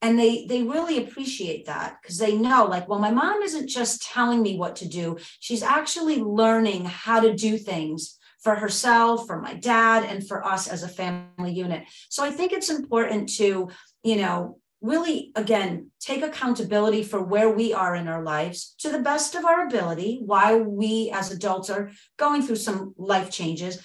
And 0.03 0.19
they 0.19 0.47
they 0.47 0.65
really 0.65 0.99
appreciate 0.99 1.67
that 1.67 1.99
because 2.03 2.19
they 2.19 2.37
know 2.37 2.67
like 2.67 2.89
well 2.89 2.99
my 2.99 3.13
mom 3.13 3.41
isn't 3.43 3.69
just 3.69 4.03
telling 4.03 4.43
me 4.43 4.57
what 4.57 4.77
to 4.77 4.89
do. 4.89 5.17
She's 5.39 5.63
actually 5.63 6.17
learning 6.17 6.87
how 6.87 7.21
to 7.21 7.35
do 7.35 7.57
things 7.57 8.19
for 8.43 8.57
herself 8.57 9.29
for 9.29 9.41
my 9.41 9.55
dad 9.55 10.05
and 10.05 10.27
for 10.27 10.45
us 10.45 10.67
as 10.67 10.83
a 10.83 10.89
family 10.89 11.53
unit. 11.53 11.85
So 12.09 12.25
i 12.25 12.33
think 12.33 12.53
it's 12.53 12.69
important 12.69 13.29
to 13.37 13.69
you 14.03 14.17
know 14.17 14.59
really 14.83 15.31
again 15.37 15.91
take 16.01 16.23
accountability 16.23 17.05
for 17.05 17.23
where 17.23 17.49
we 17.49 17.73
are 17.73 17.95
in 17.95 18.09
our 18.09 18.23
lives 18.23 18.75
to 18.79 18.91
the 18.91 18.99
best 18.99 19.37
of 19.37 19.45
our 19.45 19.67
ability 19.67 20.21
while 20.25 20.59
we 20.59 21.11
as 21.15 21.31
adults 21.31 21.71
are 21.71 21.91
going 22.19 22.43
through 22.43 22.57
some 22.57 22.93
life 22.99 23.31
changes 23.31 23.83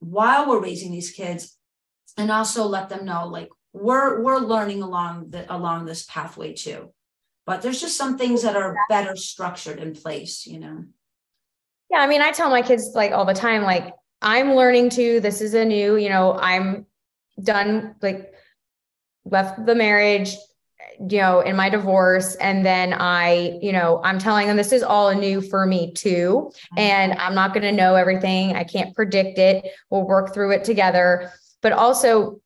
while 0.00 0.46
we're 0.46 0.60
raising 0.60 0.92
these 0.92 1.10
kids 1.10 1.56
and 2.18 2.30
also 2.30 2.64
let 2.66 2.90
them 2.90 3.06
know 3.06 3.26
like 3.26 3.48
we're 3.72 4.22
we're 4.22 4.38
learning 4.38 4.82
along 4.82 5.30
the 5.30 5.52
along 5.52 5.84
this 5.84 6.04
pathway 6.04 6.52
too. 6.52 6.92
But 7.46 7.60
there's 7.60 7.80
just 7.80 7.96
some 7.96 8.16
things 8.16 8.42
that 8.42 8.56
are 8.56 8.76
better 8.88 9.16
structured 9.16 9.78
in 9.78 9.94
place 9.94 10.46
you 10.46 10.60
know? 10.60 10.84
Yeah 11.90 11.98
i 11.98 12.06
mean 12.06 12.20
i 12.20 12.30
tell 12.32 12.50
my 12.50 12.62
kids 12.62 12.92
like 12.94 13.12
all 13.12 13.24
the 13.24 13.34
time 13.34 13.62
like 13.62 13.94
i'm 14.20 14.54
learning 14.54 14.90
too. 14.90 15.20
This 15.20 15.40
is 15.40 15.54
a 15.54 15.64
new 15.64 15.96
you 15.96 16.10
know 16.10 16.34
i'm 16.34 16.86
done 17.42 17.96
like 18.02 18.33
left 19.24 19.64
the 19.66 19.74
marriage 19.74 20.36
you 21.10 21.18
know, 21.18 21.40
in 21.40 21.56
my 21.56 21.68
divorce. 21.68 22.34
And 22.36 22.64
then 22.64 22.92
I, 22.92 23.58
you 23.60 23.72
know, 23.72 24.00
I'm 24.04 24.18
telling 24.18 24.46
them 24.46 24.56
this 24.56 24.72
is 24.72 24.82
all 24.82 25.12
new 25.14 25.40
for 25.40 25.66
me 25.66 25.92
too. 25.92 26.50
Mm-hmm. 26.50 26.78
And 26.78 27.12
I'm 27.14 27.34
not 27.34 27.52
going 27.52 27.64
to 27.64 27.72
know 27.72 27.94
everything. 27.94 28.54
I 28.54 28.64
can't 28.64 28.94
predict 28.94 29.38
it. 29.38 29.64
We'll 29.90 30.06
work 30.06 30.32
through 30.32 30.52
it 30.52 30.64
together. 30.64 31.32
But 31.62 31.72
also 31.72 32.40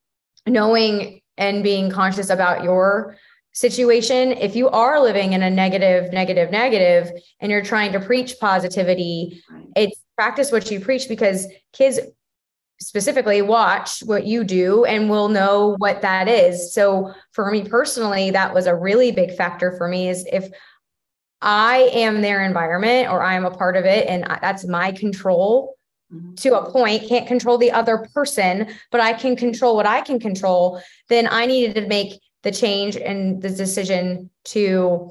knowing 0.46 1.20
and 1.36 1.62
being 1.62 1.90
conscious 1.90 2.30
about 2.30 2.64
your 2.64 3.16
situation. 3.52 4.32
If 4.32 4.56
you 4.56 4.68
are 4.68 5.00
living 5.00 5.32
in 5.32 5.42
a 5.42 5.50
negative, 5.50 6.12
negative, 6.12 6.50
negative, 6.50 7.10
and 7.40 7.50
you're 7.50 7.64
trying 7.64 7.92
to 7.92 8.00
preach 8.00 8.36
positivity, 8.40 9.42
it's 9.76 10.00
practice 10.16 10.50
what 10.50 10.70
you 10.70 10.80
preach 10.80 11.08
because 11.08 11.46
kids 11.72 12.00
specifically 12.80 13.42
watch 13.42 14.00
what 14.00 14.24
you 14.24 14.44
do 14.44 14.84
and 14.84 15.10
we'll 15.10 15.28
know 15.28 15.74
what 15.78 16.02
that 16.02 16.28
is. 16.28 16.72
So 16.72 17.12
for 17.32 17.50
me 17.50 17.64
personally, 17.64 18.30
that 18.30 18.54
was 18.54 18.66
a 18.66 18.74
really 18.74 19.10
big 19.10 19.34
factor 19.34 19.76
for 19.76 19.88
me 19.88 20.08
is 20.08 20.26
if 20.32 20.48
I 21.40 21.90
am 21.92 22.20
their 22.20 22.44
environment 22.44 23.08
or 23.10 23.22
I'm 23.22 23.44
a 23.44 23.50
part 23.50 23.76
of 23.76 23.84
it 23.84 24.06
and 24.08 24.24
that's 24.42 24.66
my 24.66 24.92
control 24.92 25.76
mm-hmm. 26.12 26.34
to 26.34 26.58
a 26.58 26.70
point, 26.70 27.08
can't 27.08 27.26
control 27.26 27.58
the 27.58 27.72
other 27.72 28.06
person, 28.14 28.68
but 28.90 29.00
I 29.00 29.12
can 29.12 29.36
control 29.36 29.76
what 29.76 29.86
I 29.86 30.00
can 30.00 30.20
control, 30.20 30.80
then 31.08 31.28
I 31.30 31.46
needed 31.46 31.74
to 31.80 31.88
make 31.88 32.20
the 32.42 32.52
change 32.52 32.96
and 32.96 33.42
the 33.42 33.50
decision 33.50 34.30
to 34.46 35.10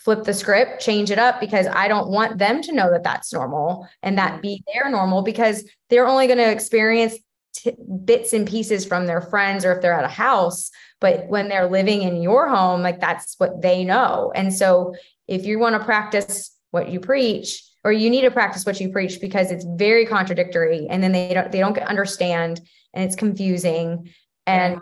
flip 0.00 0.24
the 0.24 0.34
script, 0.34 0.80
change 0.80 1.10
it 1.10 1.18
up 1.18 1.40
because 1.40 1.66
I 1.66 1.86
don't 1.88 2.08
want 2.08 2.38
them 2.38 2.62
to 2.62 2.72
know 2.72 2.90
that 2.90 3.04
that's 3.04 3.32
normal 3.32 3.86
and 4.02 4.18
that 4.18 4.32
mm-hmm. 4.32 4.40
be 4.40 4.64
their 4.72 4.90
normal 4.90 5.22
because 5.22 5.64
they're 5.88 6.08
only 6.08 6.26
going 6.26 6.38
to 6.38 6.50
experience 6.50 7.16
t- 7.54 7.76
bits 8.04 8.32
and 8.32 8.48
pieces 8.48 8.86
from 8.86 9.06
their 9.06 9.20
friends 9.20 9.64
or 9.64 9.72
if 9.72 9.82
they're 9.82 9.92
at 9.92 10.04
a 10.04 10.08
house. 10.08 10.70
But 11.00 11.28
when 11.28 11.48
they're 11.48 11.68
living 11.68 12.02
in 12.02 12.22
your 12.22 12.48
home, 12.48 12.82
like 12.82 13.00
that's 13.00 13.34
what 13.38 13.60
they 13.60 13.84
know. 13.84 14.32
And 14.34 14.54
so 14.54 14.94
if 15.28 15.44
you 15.44 15.58
want 15.58 15.74
to 15.74 15.84
practice 15.84 16.56
what 16.70 16.88
you 16.88 17.00
preach, 17.00 17.62
or 17.84 17.92
you 17.92 18.10
need 18.10 18.22
to 18.22 18.30
practice 18.30 18.66
what 18.66 18.80
you 18.80 18.90
preach 18.90 19.20
because 19.20 19.50
it's 19.50 19.64
very 19.76 20.04
contradictory 20.04 20.86
and 20.90 21.02
then 21.02 21.12
they 21.12 21.32
don't 21.32 21.50
they 21.50 21.60
don't 21.60 21.78
understand 21.78 22.60
and 22.92 23.04
it's 23.04 23.16
confusing 23.16 24.10
and 24.46 24.78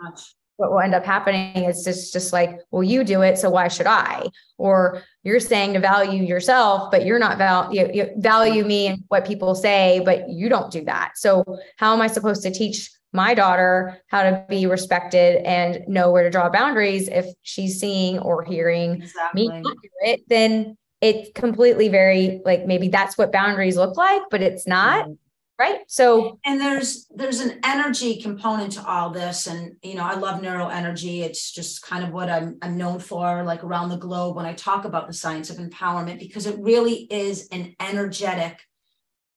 what 0.59 0.71
will 0.71 0.81
end 0.81 0.93
up 0.93 1.05
happening 1.05 1.63
is 1.63 1.83
just 1.85 2.11
just 2.11 2.33
like 2.33 2.59
well 2.69 2.83
you 2.83 3.03
do 3.05 3.21
it 3.21 3.37
so 3.37 3.49
why 3.49 3.67
should 3.69 3.87
i? 3.87 4.25
Or 4.57 5.03
you're 5.23 5.39
saying 5.39 5.73
to 5.73 5.79
value 5.79 6.21
yourself 6.21 6.91
but 6.91 7.05
you're 7.05 7.19
not 7.19 7.37
val- 7.37 7.73
you, 7.73 7.89
you 7.93 8.09
value 8.17 8.65
me 8.65 8.87
and 8.87 9.03
what 9.07 9.25
people 9.25 9.55
say 9.55 10.01
but 10.03 10.29
you 10.29 10.49
don't 10.49 10.71
do 10.71 10.83
that. 10.85 11.13
So 11.15 11.45
how 11.77 11.93
am 11.93 12.01
i 12.01 12.07
supposed 12.07 12.43
to 12.43 12.51
teach 12.51 12.91
my 13.13 13.33
daughter 13.33 14.01
how 14.07 14.23
to 14.23 14.45
be 14.49 14.65
respected 14.65 15.37
and 15.43 15.87
know 15.87 16.11
where 16.11 16.23
to 16.23 16.29
draw 16.29 16.49
boundaries 16.49 17.07
if 17.07 17.25
she's 17.41 17.79
seeing 17.79 18.19
or 18.19 18.43
hearing 18.43 19.01
exactly. 19.01 19.47
me 19.47 19.61
do 19.63 19.89
it? 20.01 20.21
Then 20.27 20.77
it's 20.99 21.31
completely 21.33 21.87
very 21.87 22.41
like 22.43 22.65
maybe 22.65 22.89
that's 22.89 23.17
what 23.17 23.31
boundaries 23.31 23.77
look 23.77 23.95
like 23.95 24.23
but 24.29 24.41
it's 24.41 24.67
not. 24.67 25.05
Mm-hmm 25.05 25.13
right? 25.59 25.79
So 25.87 26.39
and 26.45 26.59
there's 26.59 27.05
there's 27.13 27.41
an 27.41 27.59
energy 27.63 28.21
component 28.21 28.71
to 28.73 28.85
all 28.85 29.09
this 29.09 29.45
and 29.45 29.75
you 29.83 29.95
know 29.95 30.03
i 30.03 30.15
love 30.15 30.41
neural 30.41 30.69
energy. 30.69 31.21
It's 31.21 31.51
just 31.51 31.83
kind 31.83 32.03
of 32.03 32.11
what 32.11 32.29
i'm 32.29 32.57
i'm 32.61 32.77
known 32.77 32.99
for 32.99 33.43
like 33.43 33.63
around 33.63 33.89
the 33.89 33.97
globe 33.97 34.35
when 34.35 34.45
i 34.45 34.53
talk 34.53 34.85
about 34.85 35.07
the 35.07 35.13
science 35.13 35.49
of 35.49 35.57
empowerment 35.57 36.19
because 36.19 36.47
it 36.47 36.57
really 36.59 37.07
is 37.11 37.47
an 37.51 37.75
energetic 37.79 38.59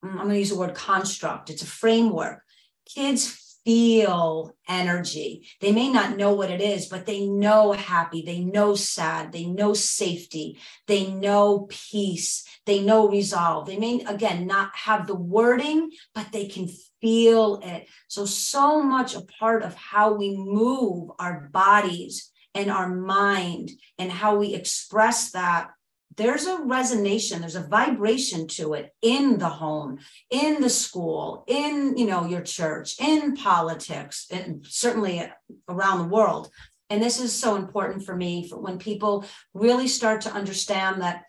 i'm 0.03 0.15
going 0.17 0.29
to 0.29 0.39
use 0.39 0.49
the 0.49 0.57
word 0.57 0.73
construct. 0.75 1.49
It's 1.49 1.61
a 1.61 1.67
framework. 1.67 2.41
Kids 2.85 3.25
feel 3.65 4.55
energy. 4.67 5.47
They 5.61 5.71
may 5.71 5.89
not 5.91 6.17
know 6.17 6.33
what 6.33 6.51
it 6.51 6.61
is, 6.61 6.87
but 6.87 7.05
they 7.05 7.25
know 7.25 7.71
happy, 7.71 8.21
they 8.21 8.39
know 8.39 8.75
sad, 8.75 9.31
they 9.31 9.45
know 9.45 9.73
safety, 9.73 10.59
they 10.87 11.07
know 11.07 11.67
peace, 11.69 12.45
they 12.65 12.81
know 12.81 13.09
resolve. 13.09 13.65
They 13.65 13.77
may, 13.77 14.01
again, 14.01 14.47
not 14.47 14.75
have 14.75 15.07
the 15.07 15.15
wording, 15.15 15.91
but 16.13 16.31
they 16.31 16.47
can 16.47 16.69
feel 17.01 17.59
it. 17.63 17.87
So, 18.07 18.25
so 18.25 18.81
much 18.81 19.15
a 19.15 19.21
part 19.21 19.63
of 19.63 19.75
how 19.75 20.13
we 20.13 20.35
move 20.35 21.11
our 21.19 21.49
bodies 21.51 22.31
and 22.55 22.69
our 22.69 22.93
mind 22.93 23.71
and 23.97 24.11
how 24.11 24.35
we 24.37 24.53
express 24.53 25.31
that 25.31 25.71
there's 26.17 26.45
a 26.45 26.61
resonance 26.63 27.29
there's 27.29 27.55
a 27.55 27.67
vibration 27.67 28.47
to 28.47 28.73
it 28.73 28.93
in 29.01 29.37
the 29.37 29.49
home 29.49 29.99
in 30.29 30.61
the 30.61 30.69
school 30.69 31.43
in 31.47 31.95
you 31.97 32.05
know 32.05 32.25
your 32.25 32.41
church 32.41 32.99
in 32.99 33.35
politics 33.35 34.27
and 34.31 34.65
certainly 34.67 35.23
around 35.67 35.99
the 35.99 36.15
world. 36.15 36.49
And 36.89 37.01
this 37.01 37.19
is 37.19 37.33
so 37.33 37.55
important 37.55 38.05
for 38.05 38.15
me 38.15 38.47
for 38.47 38.59
when 38.59 38.77
people 38.77 39.25
really 39.53 39.87
start 39.87 40.21
to 40.21 40.31
understand 40.31 41.01
that 41.01 41.23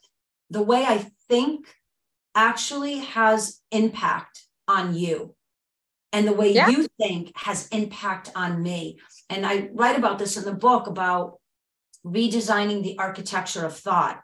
the 0.51 0.63
way 0.63 0.85
i 0.85 1.11
think 1.29 1.67
actually 2.35 2.99
has 2.99 3.61
impact 3.71 4.43
on 4.67 4.95
you. 4.95 5.35
And 6.13 6.29
the 6.29 6.33
way 6.33 6.53
yeah. 6.53 6.69
you 6.69 6.87
think 7.01 7.33
has 7.35 7.69
impact 7.69 8.31
on 8.35 8.63
me. 8.63 8.99
And 9.31 9.47
i 9.47 9.69
write 9.73 9.99
about 9.99 10.19
this 10.19 10.37
in 10.37 10.45
the 10.45 10.53
book 10.53 10.87
about 10.87 11.39
redesigning 12.05 12.83
the 12.83 12.99
architecture 12.99 13.65
of 13.65 13.77
thought 13.77 14.21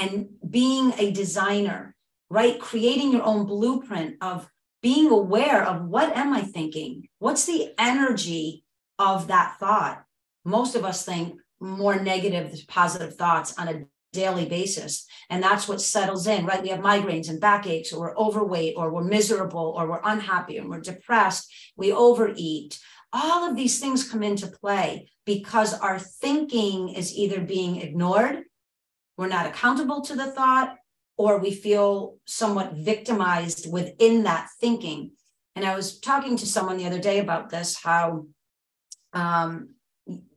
and 0.00 0.28
being 0.48 0.94
a 0.98 1.10
designer, 1.10 1.94
right? 2.30 2.58
Creating 2.58 3.12
your 3.12 3.22
own 3.22 3.46
blueprint 3.46 4.16
of 4.20 4.48
being 4.82 5.10
aware 5.10 5.62
of 5.62 5.84
what 5.84 6.16
am 6.16 6.32
I 6.32 6.40
thinking? 6.40 7.08
What's 7.18 7.44
the 7.44 7.74
energy 7.78 8.64
of 8.98 9.28
that 9.28 9.56
thought? 9.60 10.04
Most 10.44 10.74
of 10.74 10.84
us 10.84 11.04
think 11.04 11.38
more 11.60 12.00
negative 12.00 12.58
positive 12.66 13.14
thoughts 13.16 13.58
on 13.58 13.68
a 13.68 13.84
daily 14.12 14.46
basis. 14.46 15.06
And 15.28 15.42
that's 15.42 15.68
what 15.68 15.80
settles 15.80 16.26
in, 16.26 16.46
right? 16.46 16.62
We 16.62 16.70
have 16.70 16.80
migraines 16.80 17.28
and 17.28 17.40
backaches, 17.40 17.92
or 17.92 18.00
we're 18.00 18.16
overweight, 18.16 18.74
or 18.76 18.90
we're 18.90 19.04
miserable, 19.04 19.74
or 19.76 19.86
we're 19.86 20.00
unhappy, 20.02 20.56
and 20.56 20.68
we're 20.68 20.80
depressed. 20.80 21.52
We 21.76 21.92
overeat. 21.92 22.78
All 23.12 23.48
of 23.48 23.56
these 23.56 23.78
things 23.78 24.08
come 24.08 24.22
into 24.22 24.46
play 24.46 25.10
because 25.26 25.78
our 25.78 25.98
thinking 25.98 26.88
is 26.88 27.14
either 27.14 27.40
being 27.40 27.80
ignored 27.80 28.44
we're 29.20 29.28
not 29.28 29.44
accountable 29.44 30.00
to 30.00 30.16
the 30.16 30.30
thought, 30.32 30.76
or 31.18 31.36
we 31.36 31.52
feel 31.52 32.16
somewhat 32.24 32.72
victimized 32.72 33.70
within 33.70 34.22
that 34.22 34.48
thinking. 34.58 35.10
And 35.54 35.66
I 35.66 35.76
was 35.76 36.00
talking 36.00 36.38
to 36.38 36.46
someone 36.46 36.78
the 36.78 36.86
other 36.86 36.98
day 36.98 37.18
about 37.18 37.50
this 37.50 37.78
how 37.82 38.28
um, 39.12 39.74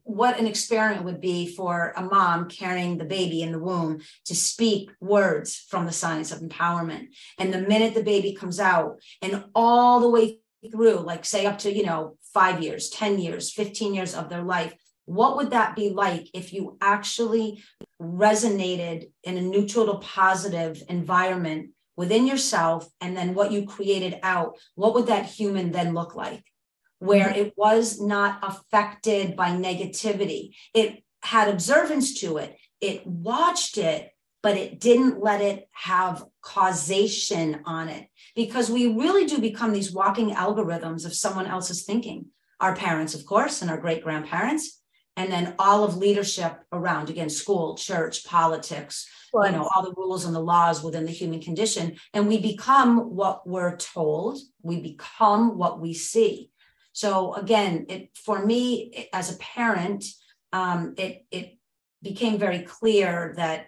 what 0.02 0.38
an 0.38 0.46
experiment 0.46 1.06
would 1.06 1.22
be 1.22 1.46
for 1.46 1.94
a 1.96 2.02
mom 2.02 2.50
carrying 2.50 2.98
the 2.98 3.06
baby 3.06 3.40
in 3.40 3.52
the 3.52 3.58
womb 3.58 4.02
to 4.26 4.34
speak 4.34 4.90
words 5.00 5.64
from 5.70 5.86
the 5.86 5.92
science 5.92 6.30
of 6.30 6.40
empowerment. 6.40 7.06
And 7.38 7.54
the 7.54 7.62
minute 7.62 7.94
the 7.94 8.02
baby 8.02 8.34
comes 8.34 8.60
out, 8.60 9.00
and 9.22 9.46
all 9.54 9.98
the 10.00 10.10
way 10.10 10.40
through, 10.70 10.98
like 10.98 11.24
say 11.24 11.46
up 11.46 11.56
to, 11.60 11.74
you 11.74 11.86
know, 11.86 12.18
five 12.34 12.62
years, 12.62 12.90
10 12.90 13.18
years, 13.18 13.50
15 13.50 13.94
years 13.94 14.14
of 14.14 14.28
their 14.28 14.42
life, 14.42 14.74
what 15.06 15.36
would 15.36 15.50
that 15.52 15.74
be 15.74 15.88
like 15.88 16.28
if 16.34 16.52
you 16.52 16.76
actually 16.80 17.62
resonated 18.00 19.10
in 19.22 19.36
a 19.36 19.42
neutral 19.42 19.86
to 19.86 19.98
positive 19.98 20.82
environment 20.88 21.70
within 21.96 22.26
yourself 22.26 22.88
and 23.00 23.16
then 23.16 23.34
what 23.34 23.52
you 23.52 23.66
created 23.66 24.18
out 24.22 24.58
what 24.74 24.94
would 24.94 25.06
that 25.06 25.26
human 25.26 25.70
then 25.70 25.94
look 25.94 26.14
like? 26.14 26.44
Where 26.98 27.28
mm-hmm. 27.28 27.40
it 27.46 27.54
was 27.56 28.00
not 28.00 28.38
affected 28.42 29.36
by 29.36 29.50
negativity. 29.50 30.56
It 30.72 31.04
had 31.22 31.48
observance 31.48 32.20
to 32.20 32.38
it. 32.38 32.56
It 32.80 33.06
watched 33.06 33.78
it 33.78 34.10
but 34.42 34.58
it 34.58 34.78
didn't 34.78 35.22
let 35.22 35.40
it 35.40 35.66
have 35.72 36.22
causation 36.42 37.62
on 37.64 37.88
it. 37.88 38.06
Because 38.36 38.70
we 38.70 38.88
really 38.88 39.24
do 39.24 39.38
become 39.38 39.72
these 39.72 39.90
walking 39.90 40.34
algorithms 40.34 41.06
of 41.06 41.14
someone 41.14 41.46
else's 41.46 41.84
thinking. 41.84 42.26
Our 42.60 42.76
parents 42.76 43.14
of 43.14 43.24
course 43.24 43.62
and 43.62 43.70
our 43.70 43.78
great 43.78 44.02
grandparents 44.02 44.82
and 45.16 45.30
then 45.30 45.54
all 45.58 45.84
of 45.84 45.96
leadership 45.96 46.60
around 46.72 47.10
again 47.10 47.30
school 47.30 47.76
church 47.76 48.24
politics 48.24 49.08
you 49.42 49.50
know 49.50 49.68
all 49.74 49.82
the 49.82 49.94
rules 49.96 50.24
and 50.24 50.34
the 50.34 50.40
laws 50.40 50.82
within 50.82 51.04
the 51.04 51.10
human 51.10 51.40
condition. 51.40 51.96
And 52.12 52.28
we 52.28 52.38
become 52.38 53.14
what 53.16 53.46
we're 53.46 53.76
told. 53.76 54.38
We 54.62 54.80
become 54.80 55.58
what 55.58 55.80
we 55.80 55.94
see. 55.94 56.50
So 56.92 57.34
again 57.34 57.86
it 57.88 58.10
for 58.14 58.44
me 58.44 59.08
as 59.12 59.34
a 59.34 59.38
parent 59.38 60.04
um, 60.52 60.94
it 60.96 61.24
it 61.30 61.58
became 62.02 62.38
very 62.38 62.60
clear 62.60 63.34
that 63.36 63.66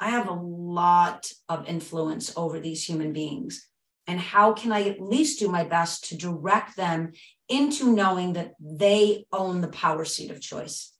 i 0.00 0.08
have 0.08 0.28
a 0.28 0.32
lot 0.32 1.30
of 1.48 1.68
influence 1.68 2.32
over 2.36 2.58
these 2.58 2.84
human 2.84 3.12
beings. 3.12 3.68
And 4.06 4.18
how 4.18 4.54
can 4.54 4.72
i 4.72 4.88
at 4.88 5.00
least 5.00 5.40
do 5.40 5.48
my 5.48 5.64
best 5.64 6.08
to 6.08 6.16
direct 6.16 6.76
them 6.76 7.12
into 7.52 7.92
knowing 7.92 8.32
that 8.32 8.54
they 8.58 9.26
own 9.30 9.60
the 9.60 9.68
power 9.68 10.06
seat 10.06 10.30
of 10.30 10.40
choice. 10.40 10.92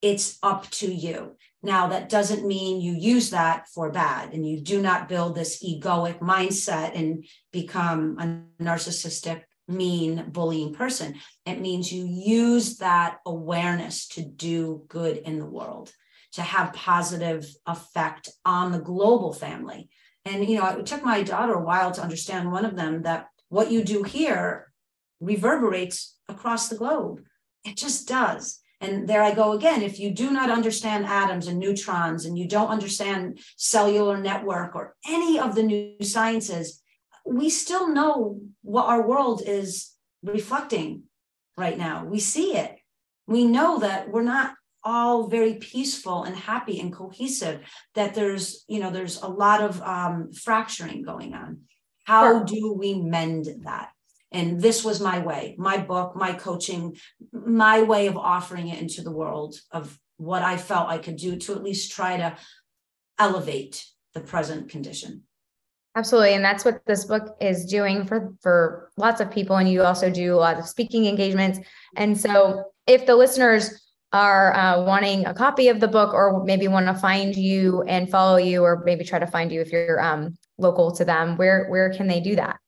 It's 0.00 0.38
up 0.44 0.70
to 0.70 0.86
you. 0.86 1.36
Now, 1.60 1.88
that 1.88 2.08
doesn't 2.08 2.46
mean 2.46 2.80
you 2.80 2.92
use 2.92 3.30
that 3.30 3.66
for 3.74 3.90
bad 3.90 4.32
and 4.32 4.48
you 4.48 4.60
do 4.60 4.80
not 4.80 5.08
build 5.08 5.34
this 5.34 5.60
egoic 5.64 6.20
mindset 6.20 6.96
and 6.96 7.24
become 7.52 8.16
a 8.20 8.62
narcissistic 8.62 9.42
mean 9.66 10.30
bullying 10.30 10.72
person. 10.72 11.16
It 11.44 11.60
means 11.60 11.92
you 11.92 12.06
use 12.06 12.76
that 12.76 13.18
awareness 13.26 14.06
to 14.08 14.22
do 14.22 14.84
good 14.86 15.16
in 15.16 15.40
the 15.40 15.46
world, 15.46 15.92
to 16.34 16.42
have 16.42 16.72
positive 16.74 17.44
effect 17.66 18.30
on 18.44 18.70
the 18.70 18.78
global 18.78 19.32
family. 19.32 19.90
And 20.24 20.48
you 20.48 20.58
know, 20.58 20.66
it 20.68 20.86
took 20.86 21.04
my 21.04 21.24
daughter 21.24 21.54
a 21.54 21.64
while 21.64 21.90
to 21.90 22.02
understand 22.02 22.52
one 22.52 22.64
of 22.64 22.76
them 22.76 23.02
that 23.02 23.26
what 23.48 23.72
you 23.72 23.82
do 23.82 24.04
here 24.04 24.68
reverberates 25.20 26.16
across 26.28 26.68
the 26.68 26.76
globe. 26.76 27.22
It 27.64 27.76
just 27.76 28.08
does. 28.08 28.60
And 28.80 29.08
there 29.08 29.22
I 29.22 29.34
go 29.34 29.52
again. 29.52 29.82
If 29.82 29.98
you 29.98 30.10
do 30.10 30.30
not 30.30 30.50
understand 30.50 31.06
atoms 31.06 31.48
and 31.48 31.58
neutrons 31.58 32.24
and 32.24 32.38
you 32.38 32.46
don't 32.46 32.68
understand 32.68 33.40
cellular 33.56 34.16
network 34.16 34.76
or 34.76 34.94
any 35.08 35.38
of 35.38 35.54
the 35.54 35.64
new 35.64 35.96
sciences, 36.02 36.80
we 37.26 37.50
still 37.50 37.88
know 37.88 38.40
what 38.62 38.86
our 38.86 39.06
world 39.06 39.42
is 39.44 39.90
reflecting 40.22 41.04
right 41.56 41.76
now. 41.76 42.04
We 42.04 42.20
see 42.20 42.56
it. 42.56 42.78
We 43.26 43.44
know 43.44 43.80
that 43.80 44.10
we're 44.10 44.22
not 44.22 44.54
all 44.84 45.26
very 45.26 45.54
peaceful 45.54 46.22
and 46.22 46.36
happy 46.36 46.80
and 46.80 46.92
cohesive 46.92 47.60
that 47.94 48.14
there's 48.14 48.64
you 48.68 48.78
know 48.80 48.90
there's 48.90 49.20
a 49.20 49.26
lot 49.28 49.60
of 49.60 49.82
um, 49.82 50.32
fracturing 50.32 51.02
going 51.02 51.34
on 51.34 51.58
how 52.04 52.42
do 52.42 52.72
we 52.72 52.94
mend 52.94 53.48
that 53.64 53.90
and 54.30 54.60
this 54.60 54.84
was 54.84 55.00
my 55.00 55.18
way, 55.20 55.54
my 55.58 55.78
book, 55.78 56.14
my 56.14 56.32
coaching, 56.32 56.96
my 57.32 57.82
way 57.82 58.06
of 58.08 58.16
offering 58.16 58.68
it 58.68 58.80
into 58.80 59.02
the 59.02 59.10
world 59.10 59.56
of 59.70 59.98
what 60.18 60.42
I 60.42 60.56
felt 60.56 60.88
I 60.88 60.98
could 60.98 61.16
do 61.16 61.36
to 61.36 61.52
at 61.54 61.62
least 61.62 61.92
try 61.92 62.16
to 62.16 62.36
elevate 63.18 63.86
the 64.14 64.20
present 64.20 64.68
condition. 64.68 65.22
Absolutely. 65.96 66.34
And 66.34 66.44
that's 66.44 66.64
what 66.64 66.84
this 66.86 67.04
book 67.04 67.36
is 67.40 67.64
doing 67.64 68.04
for, 68.04 68.34
for 68.40 68.90
lots 68.96 69.20
of 69.20 69.30
people. 69.30 69.56
And 69.56 69.68
you 69.68 69.82
also 69.82 70.10
do 70.10 70.34
a 70.34 70.36
lot 70.36 70.58
of 70.58 70.68
speaking 70.68 71.06
engagements. 71.06 71.58
And 71.96 72.18
so 72.18 72.64
if 72.86 73.06
the 73.06 73.16
listeners 73.16 73.88
are 74.12 74.54
uh, 74.54 74.84
wanting 74.84 75.26
a 75.26 75.34
copy 75.34 75.68
of 75.68 75.80
the 75.80 75.88
book 75.88 76.14
or 76.14 76.44
maybe 76.44 76.68
want 76.68 76.86
to 76.86 76.94
find 76.94 77.34
you 77.34 77.82
and 77.82 78.08
follow 78.08 78.36
you 78.36 78.62
or 78.62 78.82
maybe 78.84 79.04
try 79.04 79.18
to 79.18 79.26
find 79.26 79.50
you 79.50 79.60
if 79.60 79.72
you're 79.72 80.00
um, 80.00 80.36
local 80.56 80.92
to 80.92 81.04
them, 81.04 81.36
where, 81.36 81.66
where 81.68 81.92
can 81.92 82.06
they 82.06 82.20
do 82.20 82.36
that? 82.36 82.58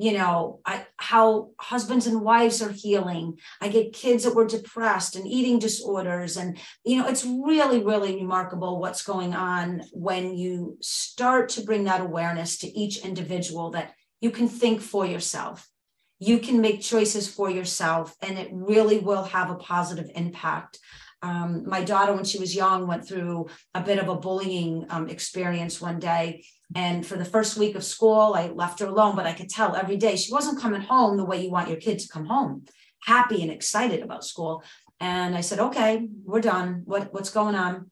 you 0.00 0.12
know 0.12 0.60
I, 0.64 0.86
how 0.96 1.50
husbands 1.60 2.06
and 2.06 2.22
wives 2.22 2.62
are 2.62 2.72
healing. 2.72 3.38
I 3.60 3.68
get 3.68 3.92
kids 3.92 4.24
that 4.24 4.34
were 4.34 4.46
depressed 4.46 5.14
and 5.14 5.26
eating 5.26 5.58
disorders. 5.58 6.38
And 6.38 6.58
you 6.84 6.96
know 6.96 7.06
it's 7.06 7.24
really 7.24 7.84
really 7.84 8.16
remarkable 8.16 8.80
what's 8.80 9.02
going 9.02 9.34
on 9.34 9.82
when 9.92 10.34
you 10.34 10.78
start 10.80 11.50
to 11.50 11.62
bring 11.62 11.84
that 11.84 12.00
awareness 12.00 12.56
to 12.58 12.66
each 12.68 13.04
individual 13.04 13.70
that 13.72 13.92
you 14.20 14.30
can 14.30 14.48
think 14.48 14.80
for 14.80 15.04
yourself. 15.04 15.68
You 16.18 16.38
can 16.38 16.60
make 16.60 16.80
choices 16.80 17.28
for 17.28 17.50
yourself 17.50 18.16
and 18.22 18.38
it 18.38 18.48
really 18.52 18.98
will 18.98 19.24
have 19.24 19.50
a 19.50 19.56
positive 19.56 20.10
impact 20.14 20.78
um, 21.22 21.68
my 21.68 21.82
daughter 21.84 22.12
when 22.14 22.24
she 22.24 22.38
was 22.38 22.54
young 22.54 22.86
went 22.86 23.06
through 23.06 23.48
a 23.74 23.80
bit 23.80 23.98
of 23.98 24.08
a 24.08 24.16
bullying 24.16 24.86
um, 24.90 25.08
experience 25.08 25.80
one 25.80 25.98
day 25.98 26.42
and 26.74 27.04
for 27.04 27.16
the 27.16 27.24
first 27.24 27.56
week 27.56 27.74
of 27.74 27.84
school, 27.84 28.34
I 28.34 28.48
left 28.48 28.78
her 28.80 28.86
alone, 28.86 29.16
but 29.16 29.26
I 29.26 29.32
could 29.32 29.48
tell 29.48 29.74
every 29.74 29.96
day 29.96 30.16
she 30.16 30.32
wasn't 30.32 30.60
coming 30.60 30.82
home 30.82 31.16
the 31.16 31.24
way 31.24 31.42
you 31.42 31.50
want 31.50 31.68
your 31.68 31.78
kid 31.78 31.98
to 31.98 32.08
come 32.08 32.26
home, 32.26 32.64
happy 33.02 33.42
and 33.42 33.50
excited 33.50 34.02
about 34.02 34.24
school. 34.24 34.62
And 35.00 35.34
I 35.34 35.40
said, 35.40 35.58
okay, 35.58 36.08
we're 36.24 36.40
done. 36.40 36.82
What, 36.84 37.12
what's 37.12 37.30
going 37.30 37.54
on? 37.54 37.90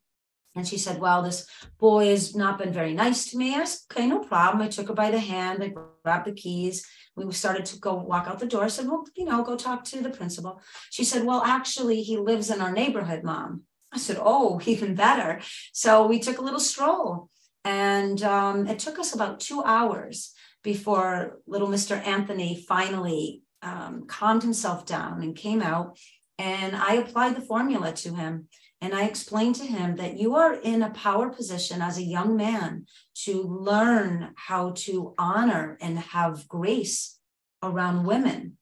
And 0.59 0.67
she 0.67 0.77
said, 0.77 0.99
well, 0.99 1.23
this 1.23 1.47
boy 1.79 2.09
has 2.09 2.35
not 2.35 2.59
been 2.59 2.73
very 2.73 2.93
nice 2.93 3.31
to 3.31 3.39
me. 3.39 3.55
I 3.55 3.65
said, 3.65 3.81
okay, 3.93 4.07
no 4.07 4.19
problem. 4.19 4.63
I 4.63 4.69
took 4.69 4.89
her 4.89 4.95
by 4.95 5.11
the 5.11 5.21
hand. 5.21 5.63
I 5.63 5.73
grabbed 6.03 6.27
the 6.27 6.33
keys. 6.33 6.87
We 7.15 7.33
started 7.33 7.65
to 7.67 7.79
go 7.79 7.95
walk 7.95 8.27
out 8.27 8.39
the 8.39 8.47
door. 8.47 8.65
I 8.65 8.69
said, 8.69 8.87
well, 8.87 9.05
you 9.17 9.25
know, 9.25 9.43
go 9.43 9.57
talk 9.57 9.85
to 9.85 10.01
the 10.01 10.11
principal. 10.11 10.61
She 10.91 11.05
said, 11.05 11.25
well, 11.25 11.43
actually, 11.43 12.03
he 12.03 12.17
lives 12.17 12.51
in 12.51 12.61
our 12.61 12.73
neighborhood, 12.73 13.23
mom. 13.23 13.63
I 13.93 13.99
said, 13.99 14.19
oh, 14.21 14.61
even 14.67 14.95
better. 14.95 15.41
So 15.73 16.07
we 16.07 16.19
took 16.19 16.39
a 16.39 16.43
little 16.43 16.61
stroll. 16.61 17.31
And 17.65 18.23
um, 18.23 18.67
it 18.67 18.79
took 18.79 18.99
us 18.99 19.15
about 19.15 19.41
two 19.41 19.63
hours 19.63 20.33
before 20.63 21.39
little 21.47 21.69
Mr. 21.69 22.05
Anthony 22.07 22.65
finally 22.69 23.43
um, 23.63 24.07
calmed 24.07 24.43
himself 24.43 24.87
down 24.87 25.23
and 25.23 25.37
came 25.37 25.63
out. 25.63 25.99
And 26.39 26.75
I 26.77 26.95
applied 26.95 27.37
the 27.37 27.43
formula 27.43 27.93
to 27.93 28.15
him. 28.15 28.49
And 28.81 28.95
I 28.95 29.05
explained 29.05 29.57
to 29.57 29.65
him 29.65 29.97
that 29.97 30.19
you 30.19 30.37
are 30.37 30.55
in 30.55 30.83
a 30.83 30.91
power 30.91 31.31
position 31.31 31.83
as 31.83 31.99
a 31.99 32.03
young 32.03 32.37
man 32.37 32.87
to 33.25 33.43
learn 33.43 34.33
how 34.37 34.73
to 34.77 35.15
honor 35.19 35.77
and 35.81 35.99
have 35.99 36.47
grace 36.47 37.19
around 37.63 38.07
women. 38.07 38.57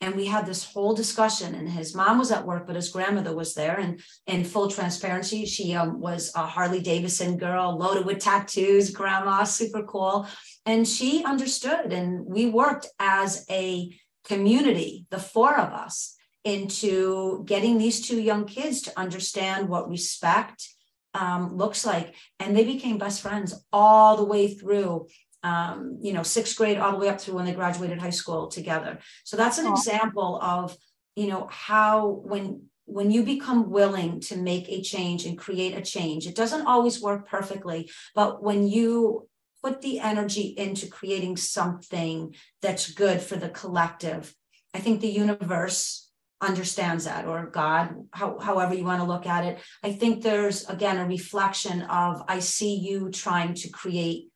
And 0.00 0.16
we 0.16 0.26
had 0.26 0.46
this 0.46 0.64
whole 0.64 0.94
discussion 0.94 1.54
and 1.54 1.68
his 1.68 1.94
mom 1.94 2.18
was 2.18 2.32
at 2.32 2.44
work 2.44 2.66
but 2.66 2.74
his 2.74 2.88
grandmother 2.88 3.36
was 3.36 3.54
there. 3.54 3.78
And 3.78 4.00
in 4.26 4.42
full 4.44 4.68
transparency 4.68 5.46
she 5.46 5.76
um, 5.76 6.00
was 6.00 6.32
a 6.34 6.44
harley 6.44 6.80
davidson 6.80 7.38
girl 7.38 7.78
loaded 7.78 8.04
with 8.04 8.18
tattoos 8.18 8.90
grandma 8.90 9.44
super 9.44 9.84
cool. 9.84 10.26
And 10.66 10.88
she 10.88 11.22
understood 11.22 11.92
and 11.92 12.26
we 12.26 12.46
worked 12.46 12.88
as 12.98 13.46
a 13.48 13.96
community 14.24 15.06
the 15.10 15.20
four 15.20 15.56
of 15.56 15.72
us 15.72 16.16
into 16.44 17.44
getting 17.44 17.78
these 17.78 18.06
two 18.06 18.20
young 18.20 18.44
kids 18.44 18.82
to 18.82 18.98
understand 18.98 19.68
what 19.68 19.88
respect 19.88 20.68
um, 21.14 21.56
looks 21.56 21.84
like 21.84 22.14
and 22.40 22.56
they 22.56 22.64
became 22.64 22.98
best 22.98 23.20
friends 23.22 23.64
all 23.72 24.16
the 24.16 24.24
way 24.24 24.54
through 24.54 25.06
um, 25.42 25.98
you 26.00 26.12
know, 26.12 26.22
sixth 26.22 26.56
grade 26.56 26.78
all 26.78 26.92
the 26.92 26.98
way 26.98 27.08
up 27.08 27.20
through 27.20 27.34
when 27.34 27.44
they 27.44 27.52
graduated 27.52 27.98
high 27.98 28.10
school 28.10 28.46
together. 28.46 29.00
So 29.24 29.36
that's 29.36 29.58
an 29.58 29.66
example 29.66 30.38
of, 30.40 30.76
you 31.16 31.26
know, 31.26 31.48
how 31.50 32.08
when 32.24 32.68
when 32.84 33.10
you 33.10 33.22
become 33.22 33.70
willing 33.70 34.20
to 34.20 34.36
make 34.36 34.68
a 34.68 34.82
change 34.82 35.24
and 35.24 35.38
create 35.38 35.76
a 35.76 35.82
change, 35.82 36.26
it 36.26 36.34
doesn't 36.34 36.66
always 36.66 37.00
work 37.00 37.28
perfectly, 37.28 37.90
but 38.14 38.42
when 38.42 38.66
you 38.68 39.28
put 39.62 39.80
the 39.82 40.00
energy 40.00 40.54
into 40.58 40.88
creating 40.88 41.36
something 41.36 42.34
that's 42.60 42.92
good 42.92 43.20
for 43.20 43.36
the 43.36 43.48
collective, 43.48 44.34
I 44.74 44.80
think 44.80 45.00
the 45.00 45.08
universe 45.08 46.10
understands 46.42 47.04
that 47.04 47.26
or 47.26 47.46
god 47.46 47.94
how, 48.12 48.38
however 48.38 48.74
you 48.74 48.84
want 48.84 49.00
to 49.00 49.06
look 49.06 49.26
at 49.26 49.44
it. 49.44 49.58
I 49.82 49.92
think 49.92 50.22
there's 50.22 50.68
again 50.68 50.98
a 50.98 51.06
reflection 51.06 51.82
of 51.82 52.22
i 52.28 52.40
see 52.40 52.74
you 52.76 53.10
trying 53.10 53.54
to 53.54 53.70
create 53.70 54.26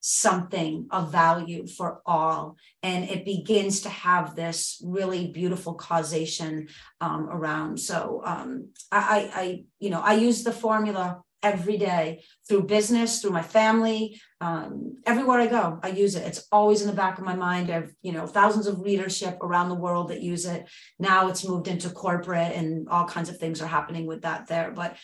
something 0.00 0.86
of 0.90 1.10
value 1.10 1.66
for 1.66 2.00
all. 2.06 2.56
And 2.82 3.10
it 3.10 3.24
begins 3.24 3.80
to 3.82 3.88
have 3.88 4.36
this 4.36 4.80
really 4.84 5.26
beautiful 5.28 5.74
causation 5.74 6.68
um, 7.00 7.28
around. 7.28 7.78
So 7.80 8.22
um, 8.24 8.68
I, 8.92 9.30
I 9.34 9.64
you 9.80 9.90
know 9.90 10.00
i 10.00 10.14
use 10.14 10.44
the 10.44 10.52
formula 10.52 11.22
every 11.42 11.76
day 11.78 12.22
through 12.48 12.62
business 12.62 13.20
through 13.20 13.30
my 13.30 13.42
family 13.42 14.20
um, 14.40 14.96
everywhere 15.06 15.40
i 15.40 15.46
go 15.46 15.78
i 15.82 15.88
use 15.88 16.14
it 16.14 16.26
it's 16.26 16.46
always 16.50 16.80
in 16.82 16.88
the 16.88 16.92
back 16.92 17.18
of 17.18 17.24
my 17.24 17.34
mind 17.34 17.70
i've 17.70 17.92
you 18.02 18.12
know 18.12 18.26
thousands 18.26 18.66
of 18.66 18.80
readership 18.80 19.38
around 19.40 19.68
the 19.68 19.74
world 19.74 20.08
that 20.08 20.20
use 20.20 20.46
it 20.46 20.68
now 20.98 21.28
it's 21.28 21.46
moved 21.46 21.68
into 21.68 21.90
corporate 21.90 22.52
and 22.52 22.88
all 22.88 23.06
kinds 23.06 23.28
of 23.28 23.38
things 23.38 23.62
are 23.62 23.66
happening 23.66 24.06
with 24.06 24.22
that 24.22 24.46
there 24.48 24.72
but 24.72 24.96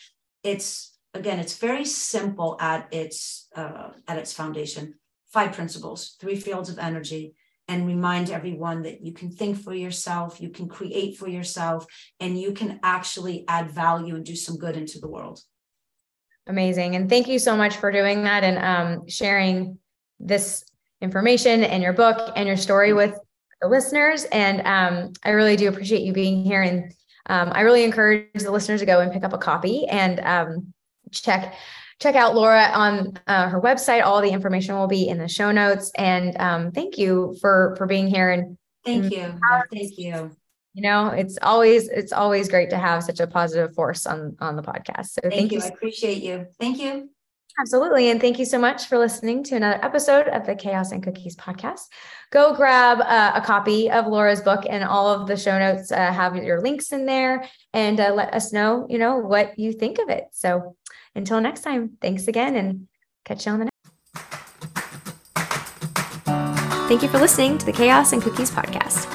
it's 0.43 0.95
again, 1.15 1.39
it's 1.39 1.57
very 1.57 1.85
simple 1.85 2.57
at 2.59 2.93
its 2.93 3.47
uh, 3.55 3.89
at 4.07 4.17
its 4.17 4.33
foundation. 4.33 4.95
Five 5.31 5.53
principles, 5.53 6.15
three 6.19 6.35
fields 6.35 6.69
of 6.69 6.77
energy, 6.77 7.33
and 7.67 7.87
remind 7.87 8.29
everyone 8.29 8.83
that 8.83 9.01
you 9.01 9.13
can 9.13 9.31
think 9.31 9.61
for 9.61 9.73
yourself, 9.73 10.39
you 10.39 10.49
can 10.49 10.69
create 10.69 11.17
for 11.17 11.27
yourself, 11.27 11.85
and 12.19 12.39
you 12.39 12.53
can 12.53 12.79
actually 12.83 13.43
add 13.47 13.71
value 13.71 14.15
and 14.15 14.25
do 14.25 14.35
some 14.35 14.57
good 14.57 14.77
into 14.77 14.99
the 14.99 15.09
world. 15.09 15.39
Amazing, 16.47 16.95
and 16.95 17.09
thank 17.09 17.27
you 17.27 17.39
so 17.39 17.57
much 17.57 17.77
for 17.77 17.91
doing 17.91 18.23
that 18.23 18.43
and 18.43 18.57
um, 18.59 19.07
sharing 19.07 19.79
this 20.19 20.63
information 21.01 21.63
and 21.63 21.81
your 21.81 21.93
book 21.93 22.31
and 22.35 22.47
your 22.47 22.57
story 22.57 22.93
with 22.93 23.17
the 23.61 23.67
listeners. 23.67 24.25
And 24.25 24.61
um, 24.61 25.13
I 25.23 25.31
really 25.31 25.55
do 25.55 25.67
appreciate 25.67 26.01
you 26.03 26.13
being 26.13 26.43
here 26.43 26.61
and 26.61 26.93
um, 27.27 27.51
I 27.53 27.61
really 27.61 27.83
encourage 27.83 28.27
the 28.33 28.51
listeners 28.51 28.81
to 28.81 28.85
go 28.85 28.99
and 28.99 29.11
pick 29.11 29.23
up 29.23 29.33
a 29.33 29.37
copy 29.37 29.87
and 29.87 30.19
um, 30.19 30.73
check 31.11 31.55
check 31.99 32.15
out 32.15 32.35
Laura 32.35 32.69
on 32.73 33.17
uh, 33.27 33.49
her 33.49 33.59
website. 33.59 34.03
All 34.03 34.21
the 34.21 34.29
information 34.29 34.75
will 34.75 34.87
be 34.87 35.07
in 35.07 35.17
the 35.17 35.27
show 35.27 35.51
notes. 35.51 35.91
And 35.97 36.37
um, 36.37 36.71
thank 36.71 36.97
you 36.97 37.35
for 37.41 37.73
for 37.77 37.87
being 37.87 38.07
here. 38.07 38.29
And 38.29 38.57
thank 38.83 39.11
you, 39.11 39.39
thank 39.71 39.97
you. 39.97 40.35
You 40.75 40.81
know, 40.81 41.07
it's 41.07 41.37
always 41.41 41.87
it's 41.87 42.11
always 42.11 42.49
great 42.49 42.69
to 42.71 42.77
have 42.77 43.03
such 43.03 43.21
a 43.21 43.27
positive 43.27 43.73
force 43.73 44.05
on 44.05 44.35
on 44.41 44.57
the 44.57 44.61
podcast. 44.61 45.07
So 45.07 45.21
thank, 45.21 45.33
thank 45.33 45.51
you. 45.53 45.59
you. 45.59 45.63
I 45.63 45.67
appreciate 45.69 46.21
you. 46.21 46.47
Thank 46.59 46.79
you. 46.79 47.09
Absolutely. 47.57 48.09
And 48.09 48.19
thank 48.19 48.37
you 48.37 48.43
so 48.43 48.59
much 48.59 48.87
for 48.87 48.97
listening 48.97 49.41
to 49.45 49.55
another 49.55 49.79
episode 49.81 50.27
of 50.27 50.45
the 50.45 50.55
Chaos 50.55 50.91
and 50.91 51.01
Cookies 51.01 51.37
podcast. 51.37 51.83
Go 52.29 52.53
grab 52.53 52.99
uh, 52.99 53.31
a 53.33 53.39
copy 53.39 53.89
of 53.89 54.07
Laura's 54.07 54.41
book 54.41 54.65
and 54.69 54.83
all 54.83 55.07
of 55.07 55.25
the 55.25 55.37
show 55.37 55.57
notes 55.57 55.89
uh, 55.89 56.11
have 56.11 56.35
your 56.35 56.59
links 56.61 56.91
in 56.91 57.05
there 57.05 57.47
and 57.73 57.97
uh, 58.01 58.13
let 58.13 58.33
us 58.33 58.51
know, 58.51 58.85
you 58.89 58.97
know, 58.97 59.15
what 59.19 59.57
you 59.57 59.71
think 59.71 59.99
of 59.99 60.09
it. 60.09 60.25
So 60.33 60.75
until 61.15 61.39
next 61.39 61.61
time, 61.61 61.91
thanks 62.01 62.27
again 62.27 62.57
and 62.57 62.89
catch 63.23 63.45
you 63.45 63.53
on 63.53 63.59
the 63.59 63.65
next. 63.65 63.71
Thank 66.89 67.03
you 67.03 67.07
for 67.07 67.19
listening 67.19 67.57
to 67.57 67.65
the 67.65 67.73
Chaos 67.73 68.11
and 68.11 68.21
Cookies 68.21 68.51
podcast. 68.51 69.14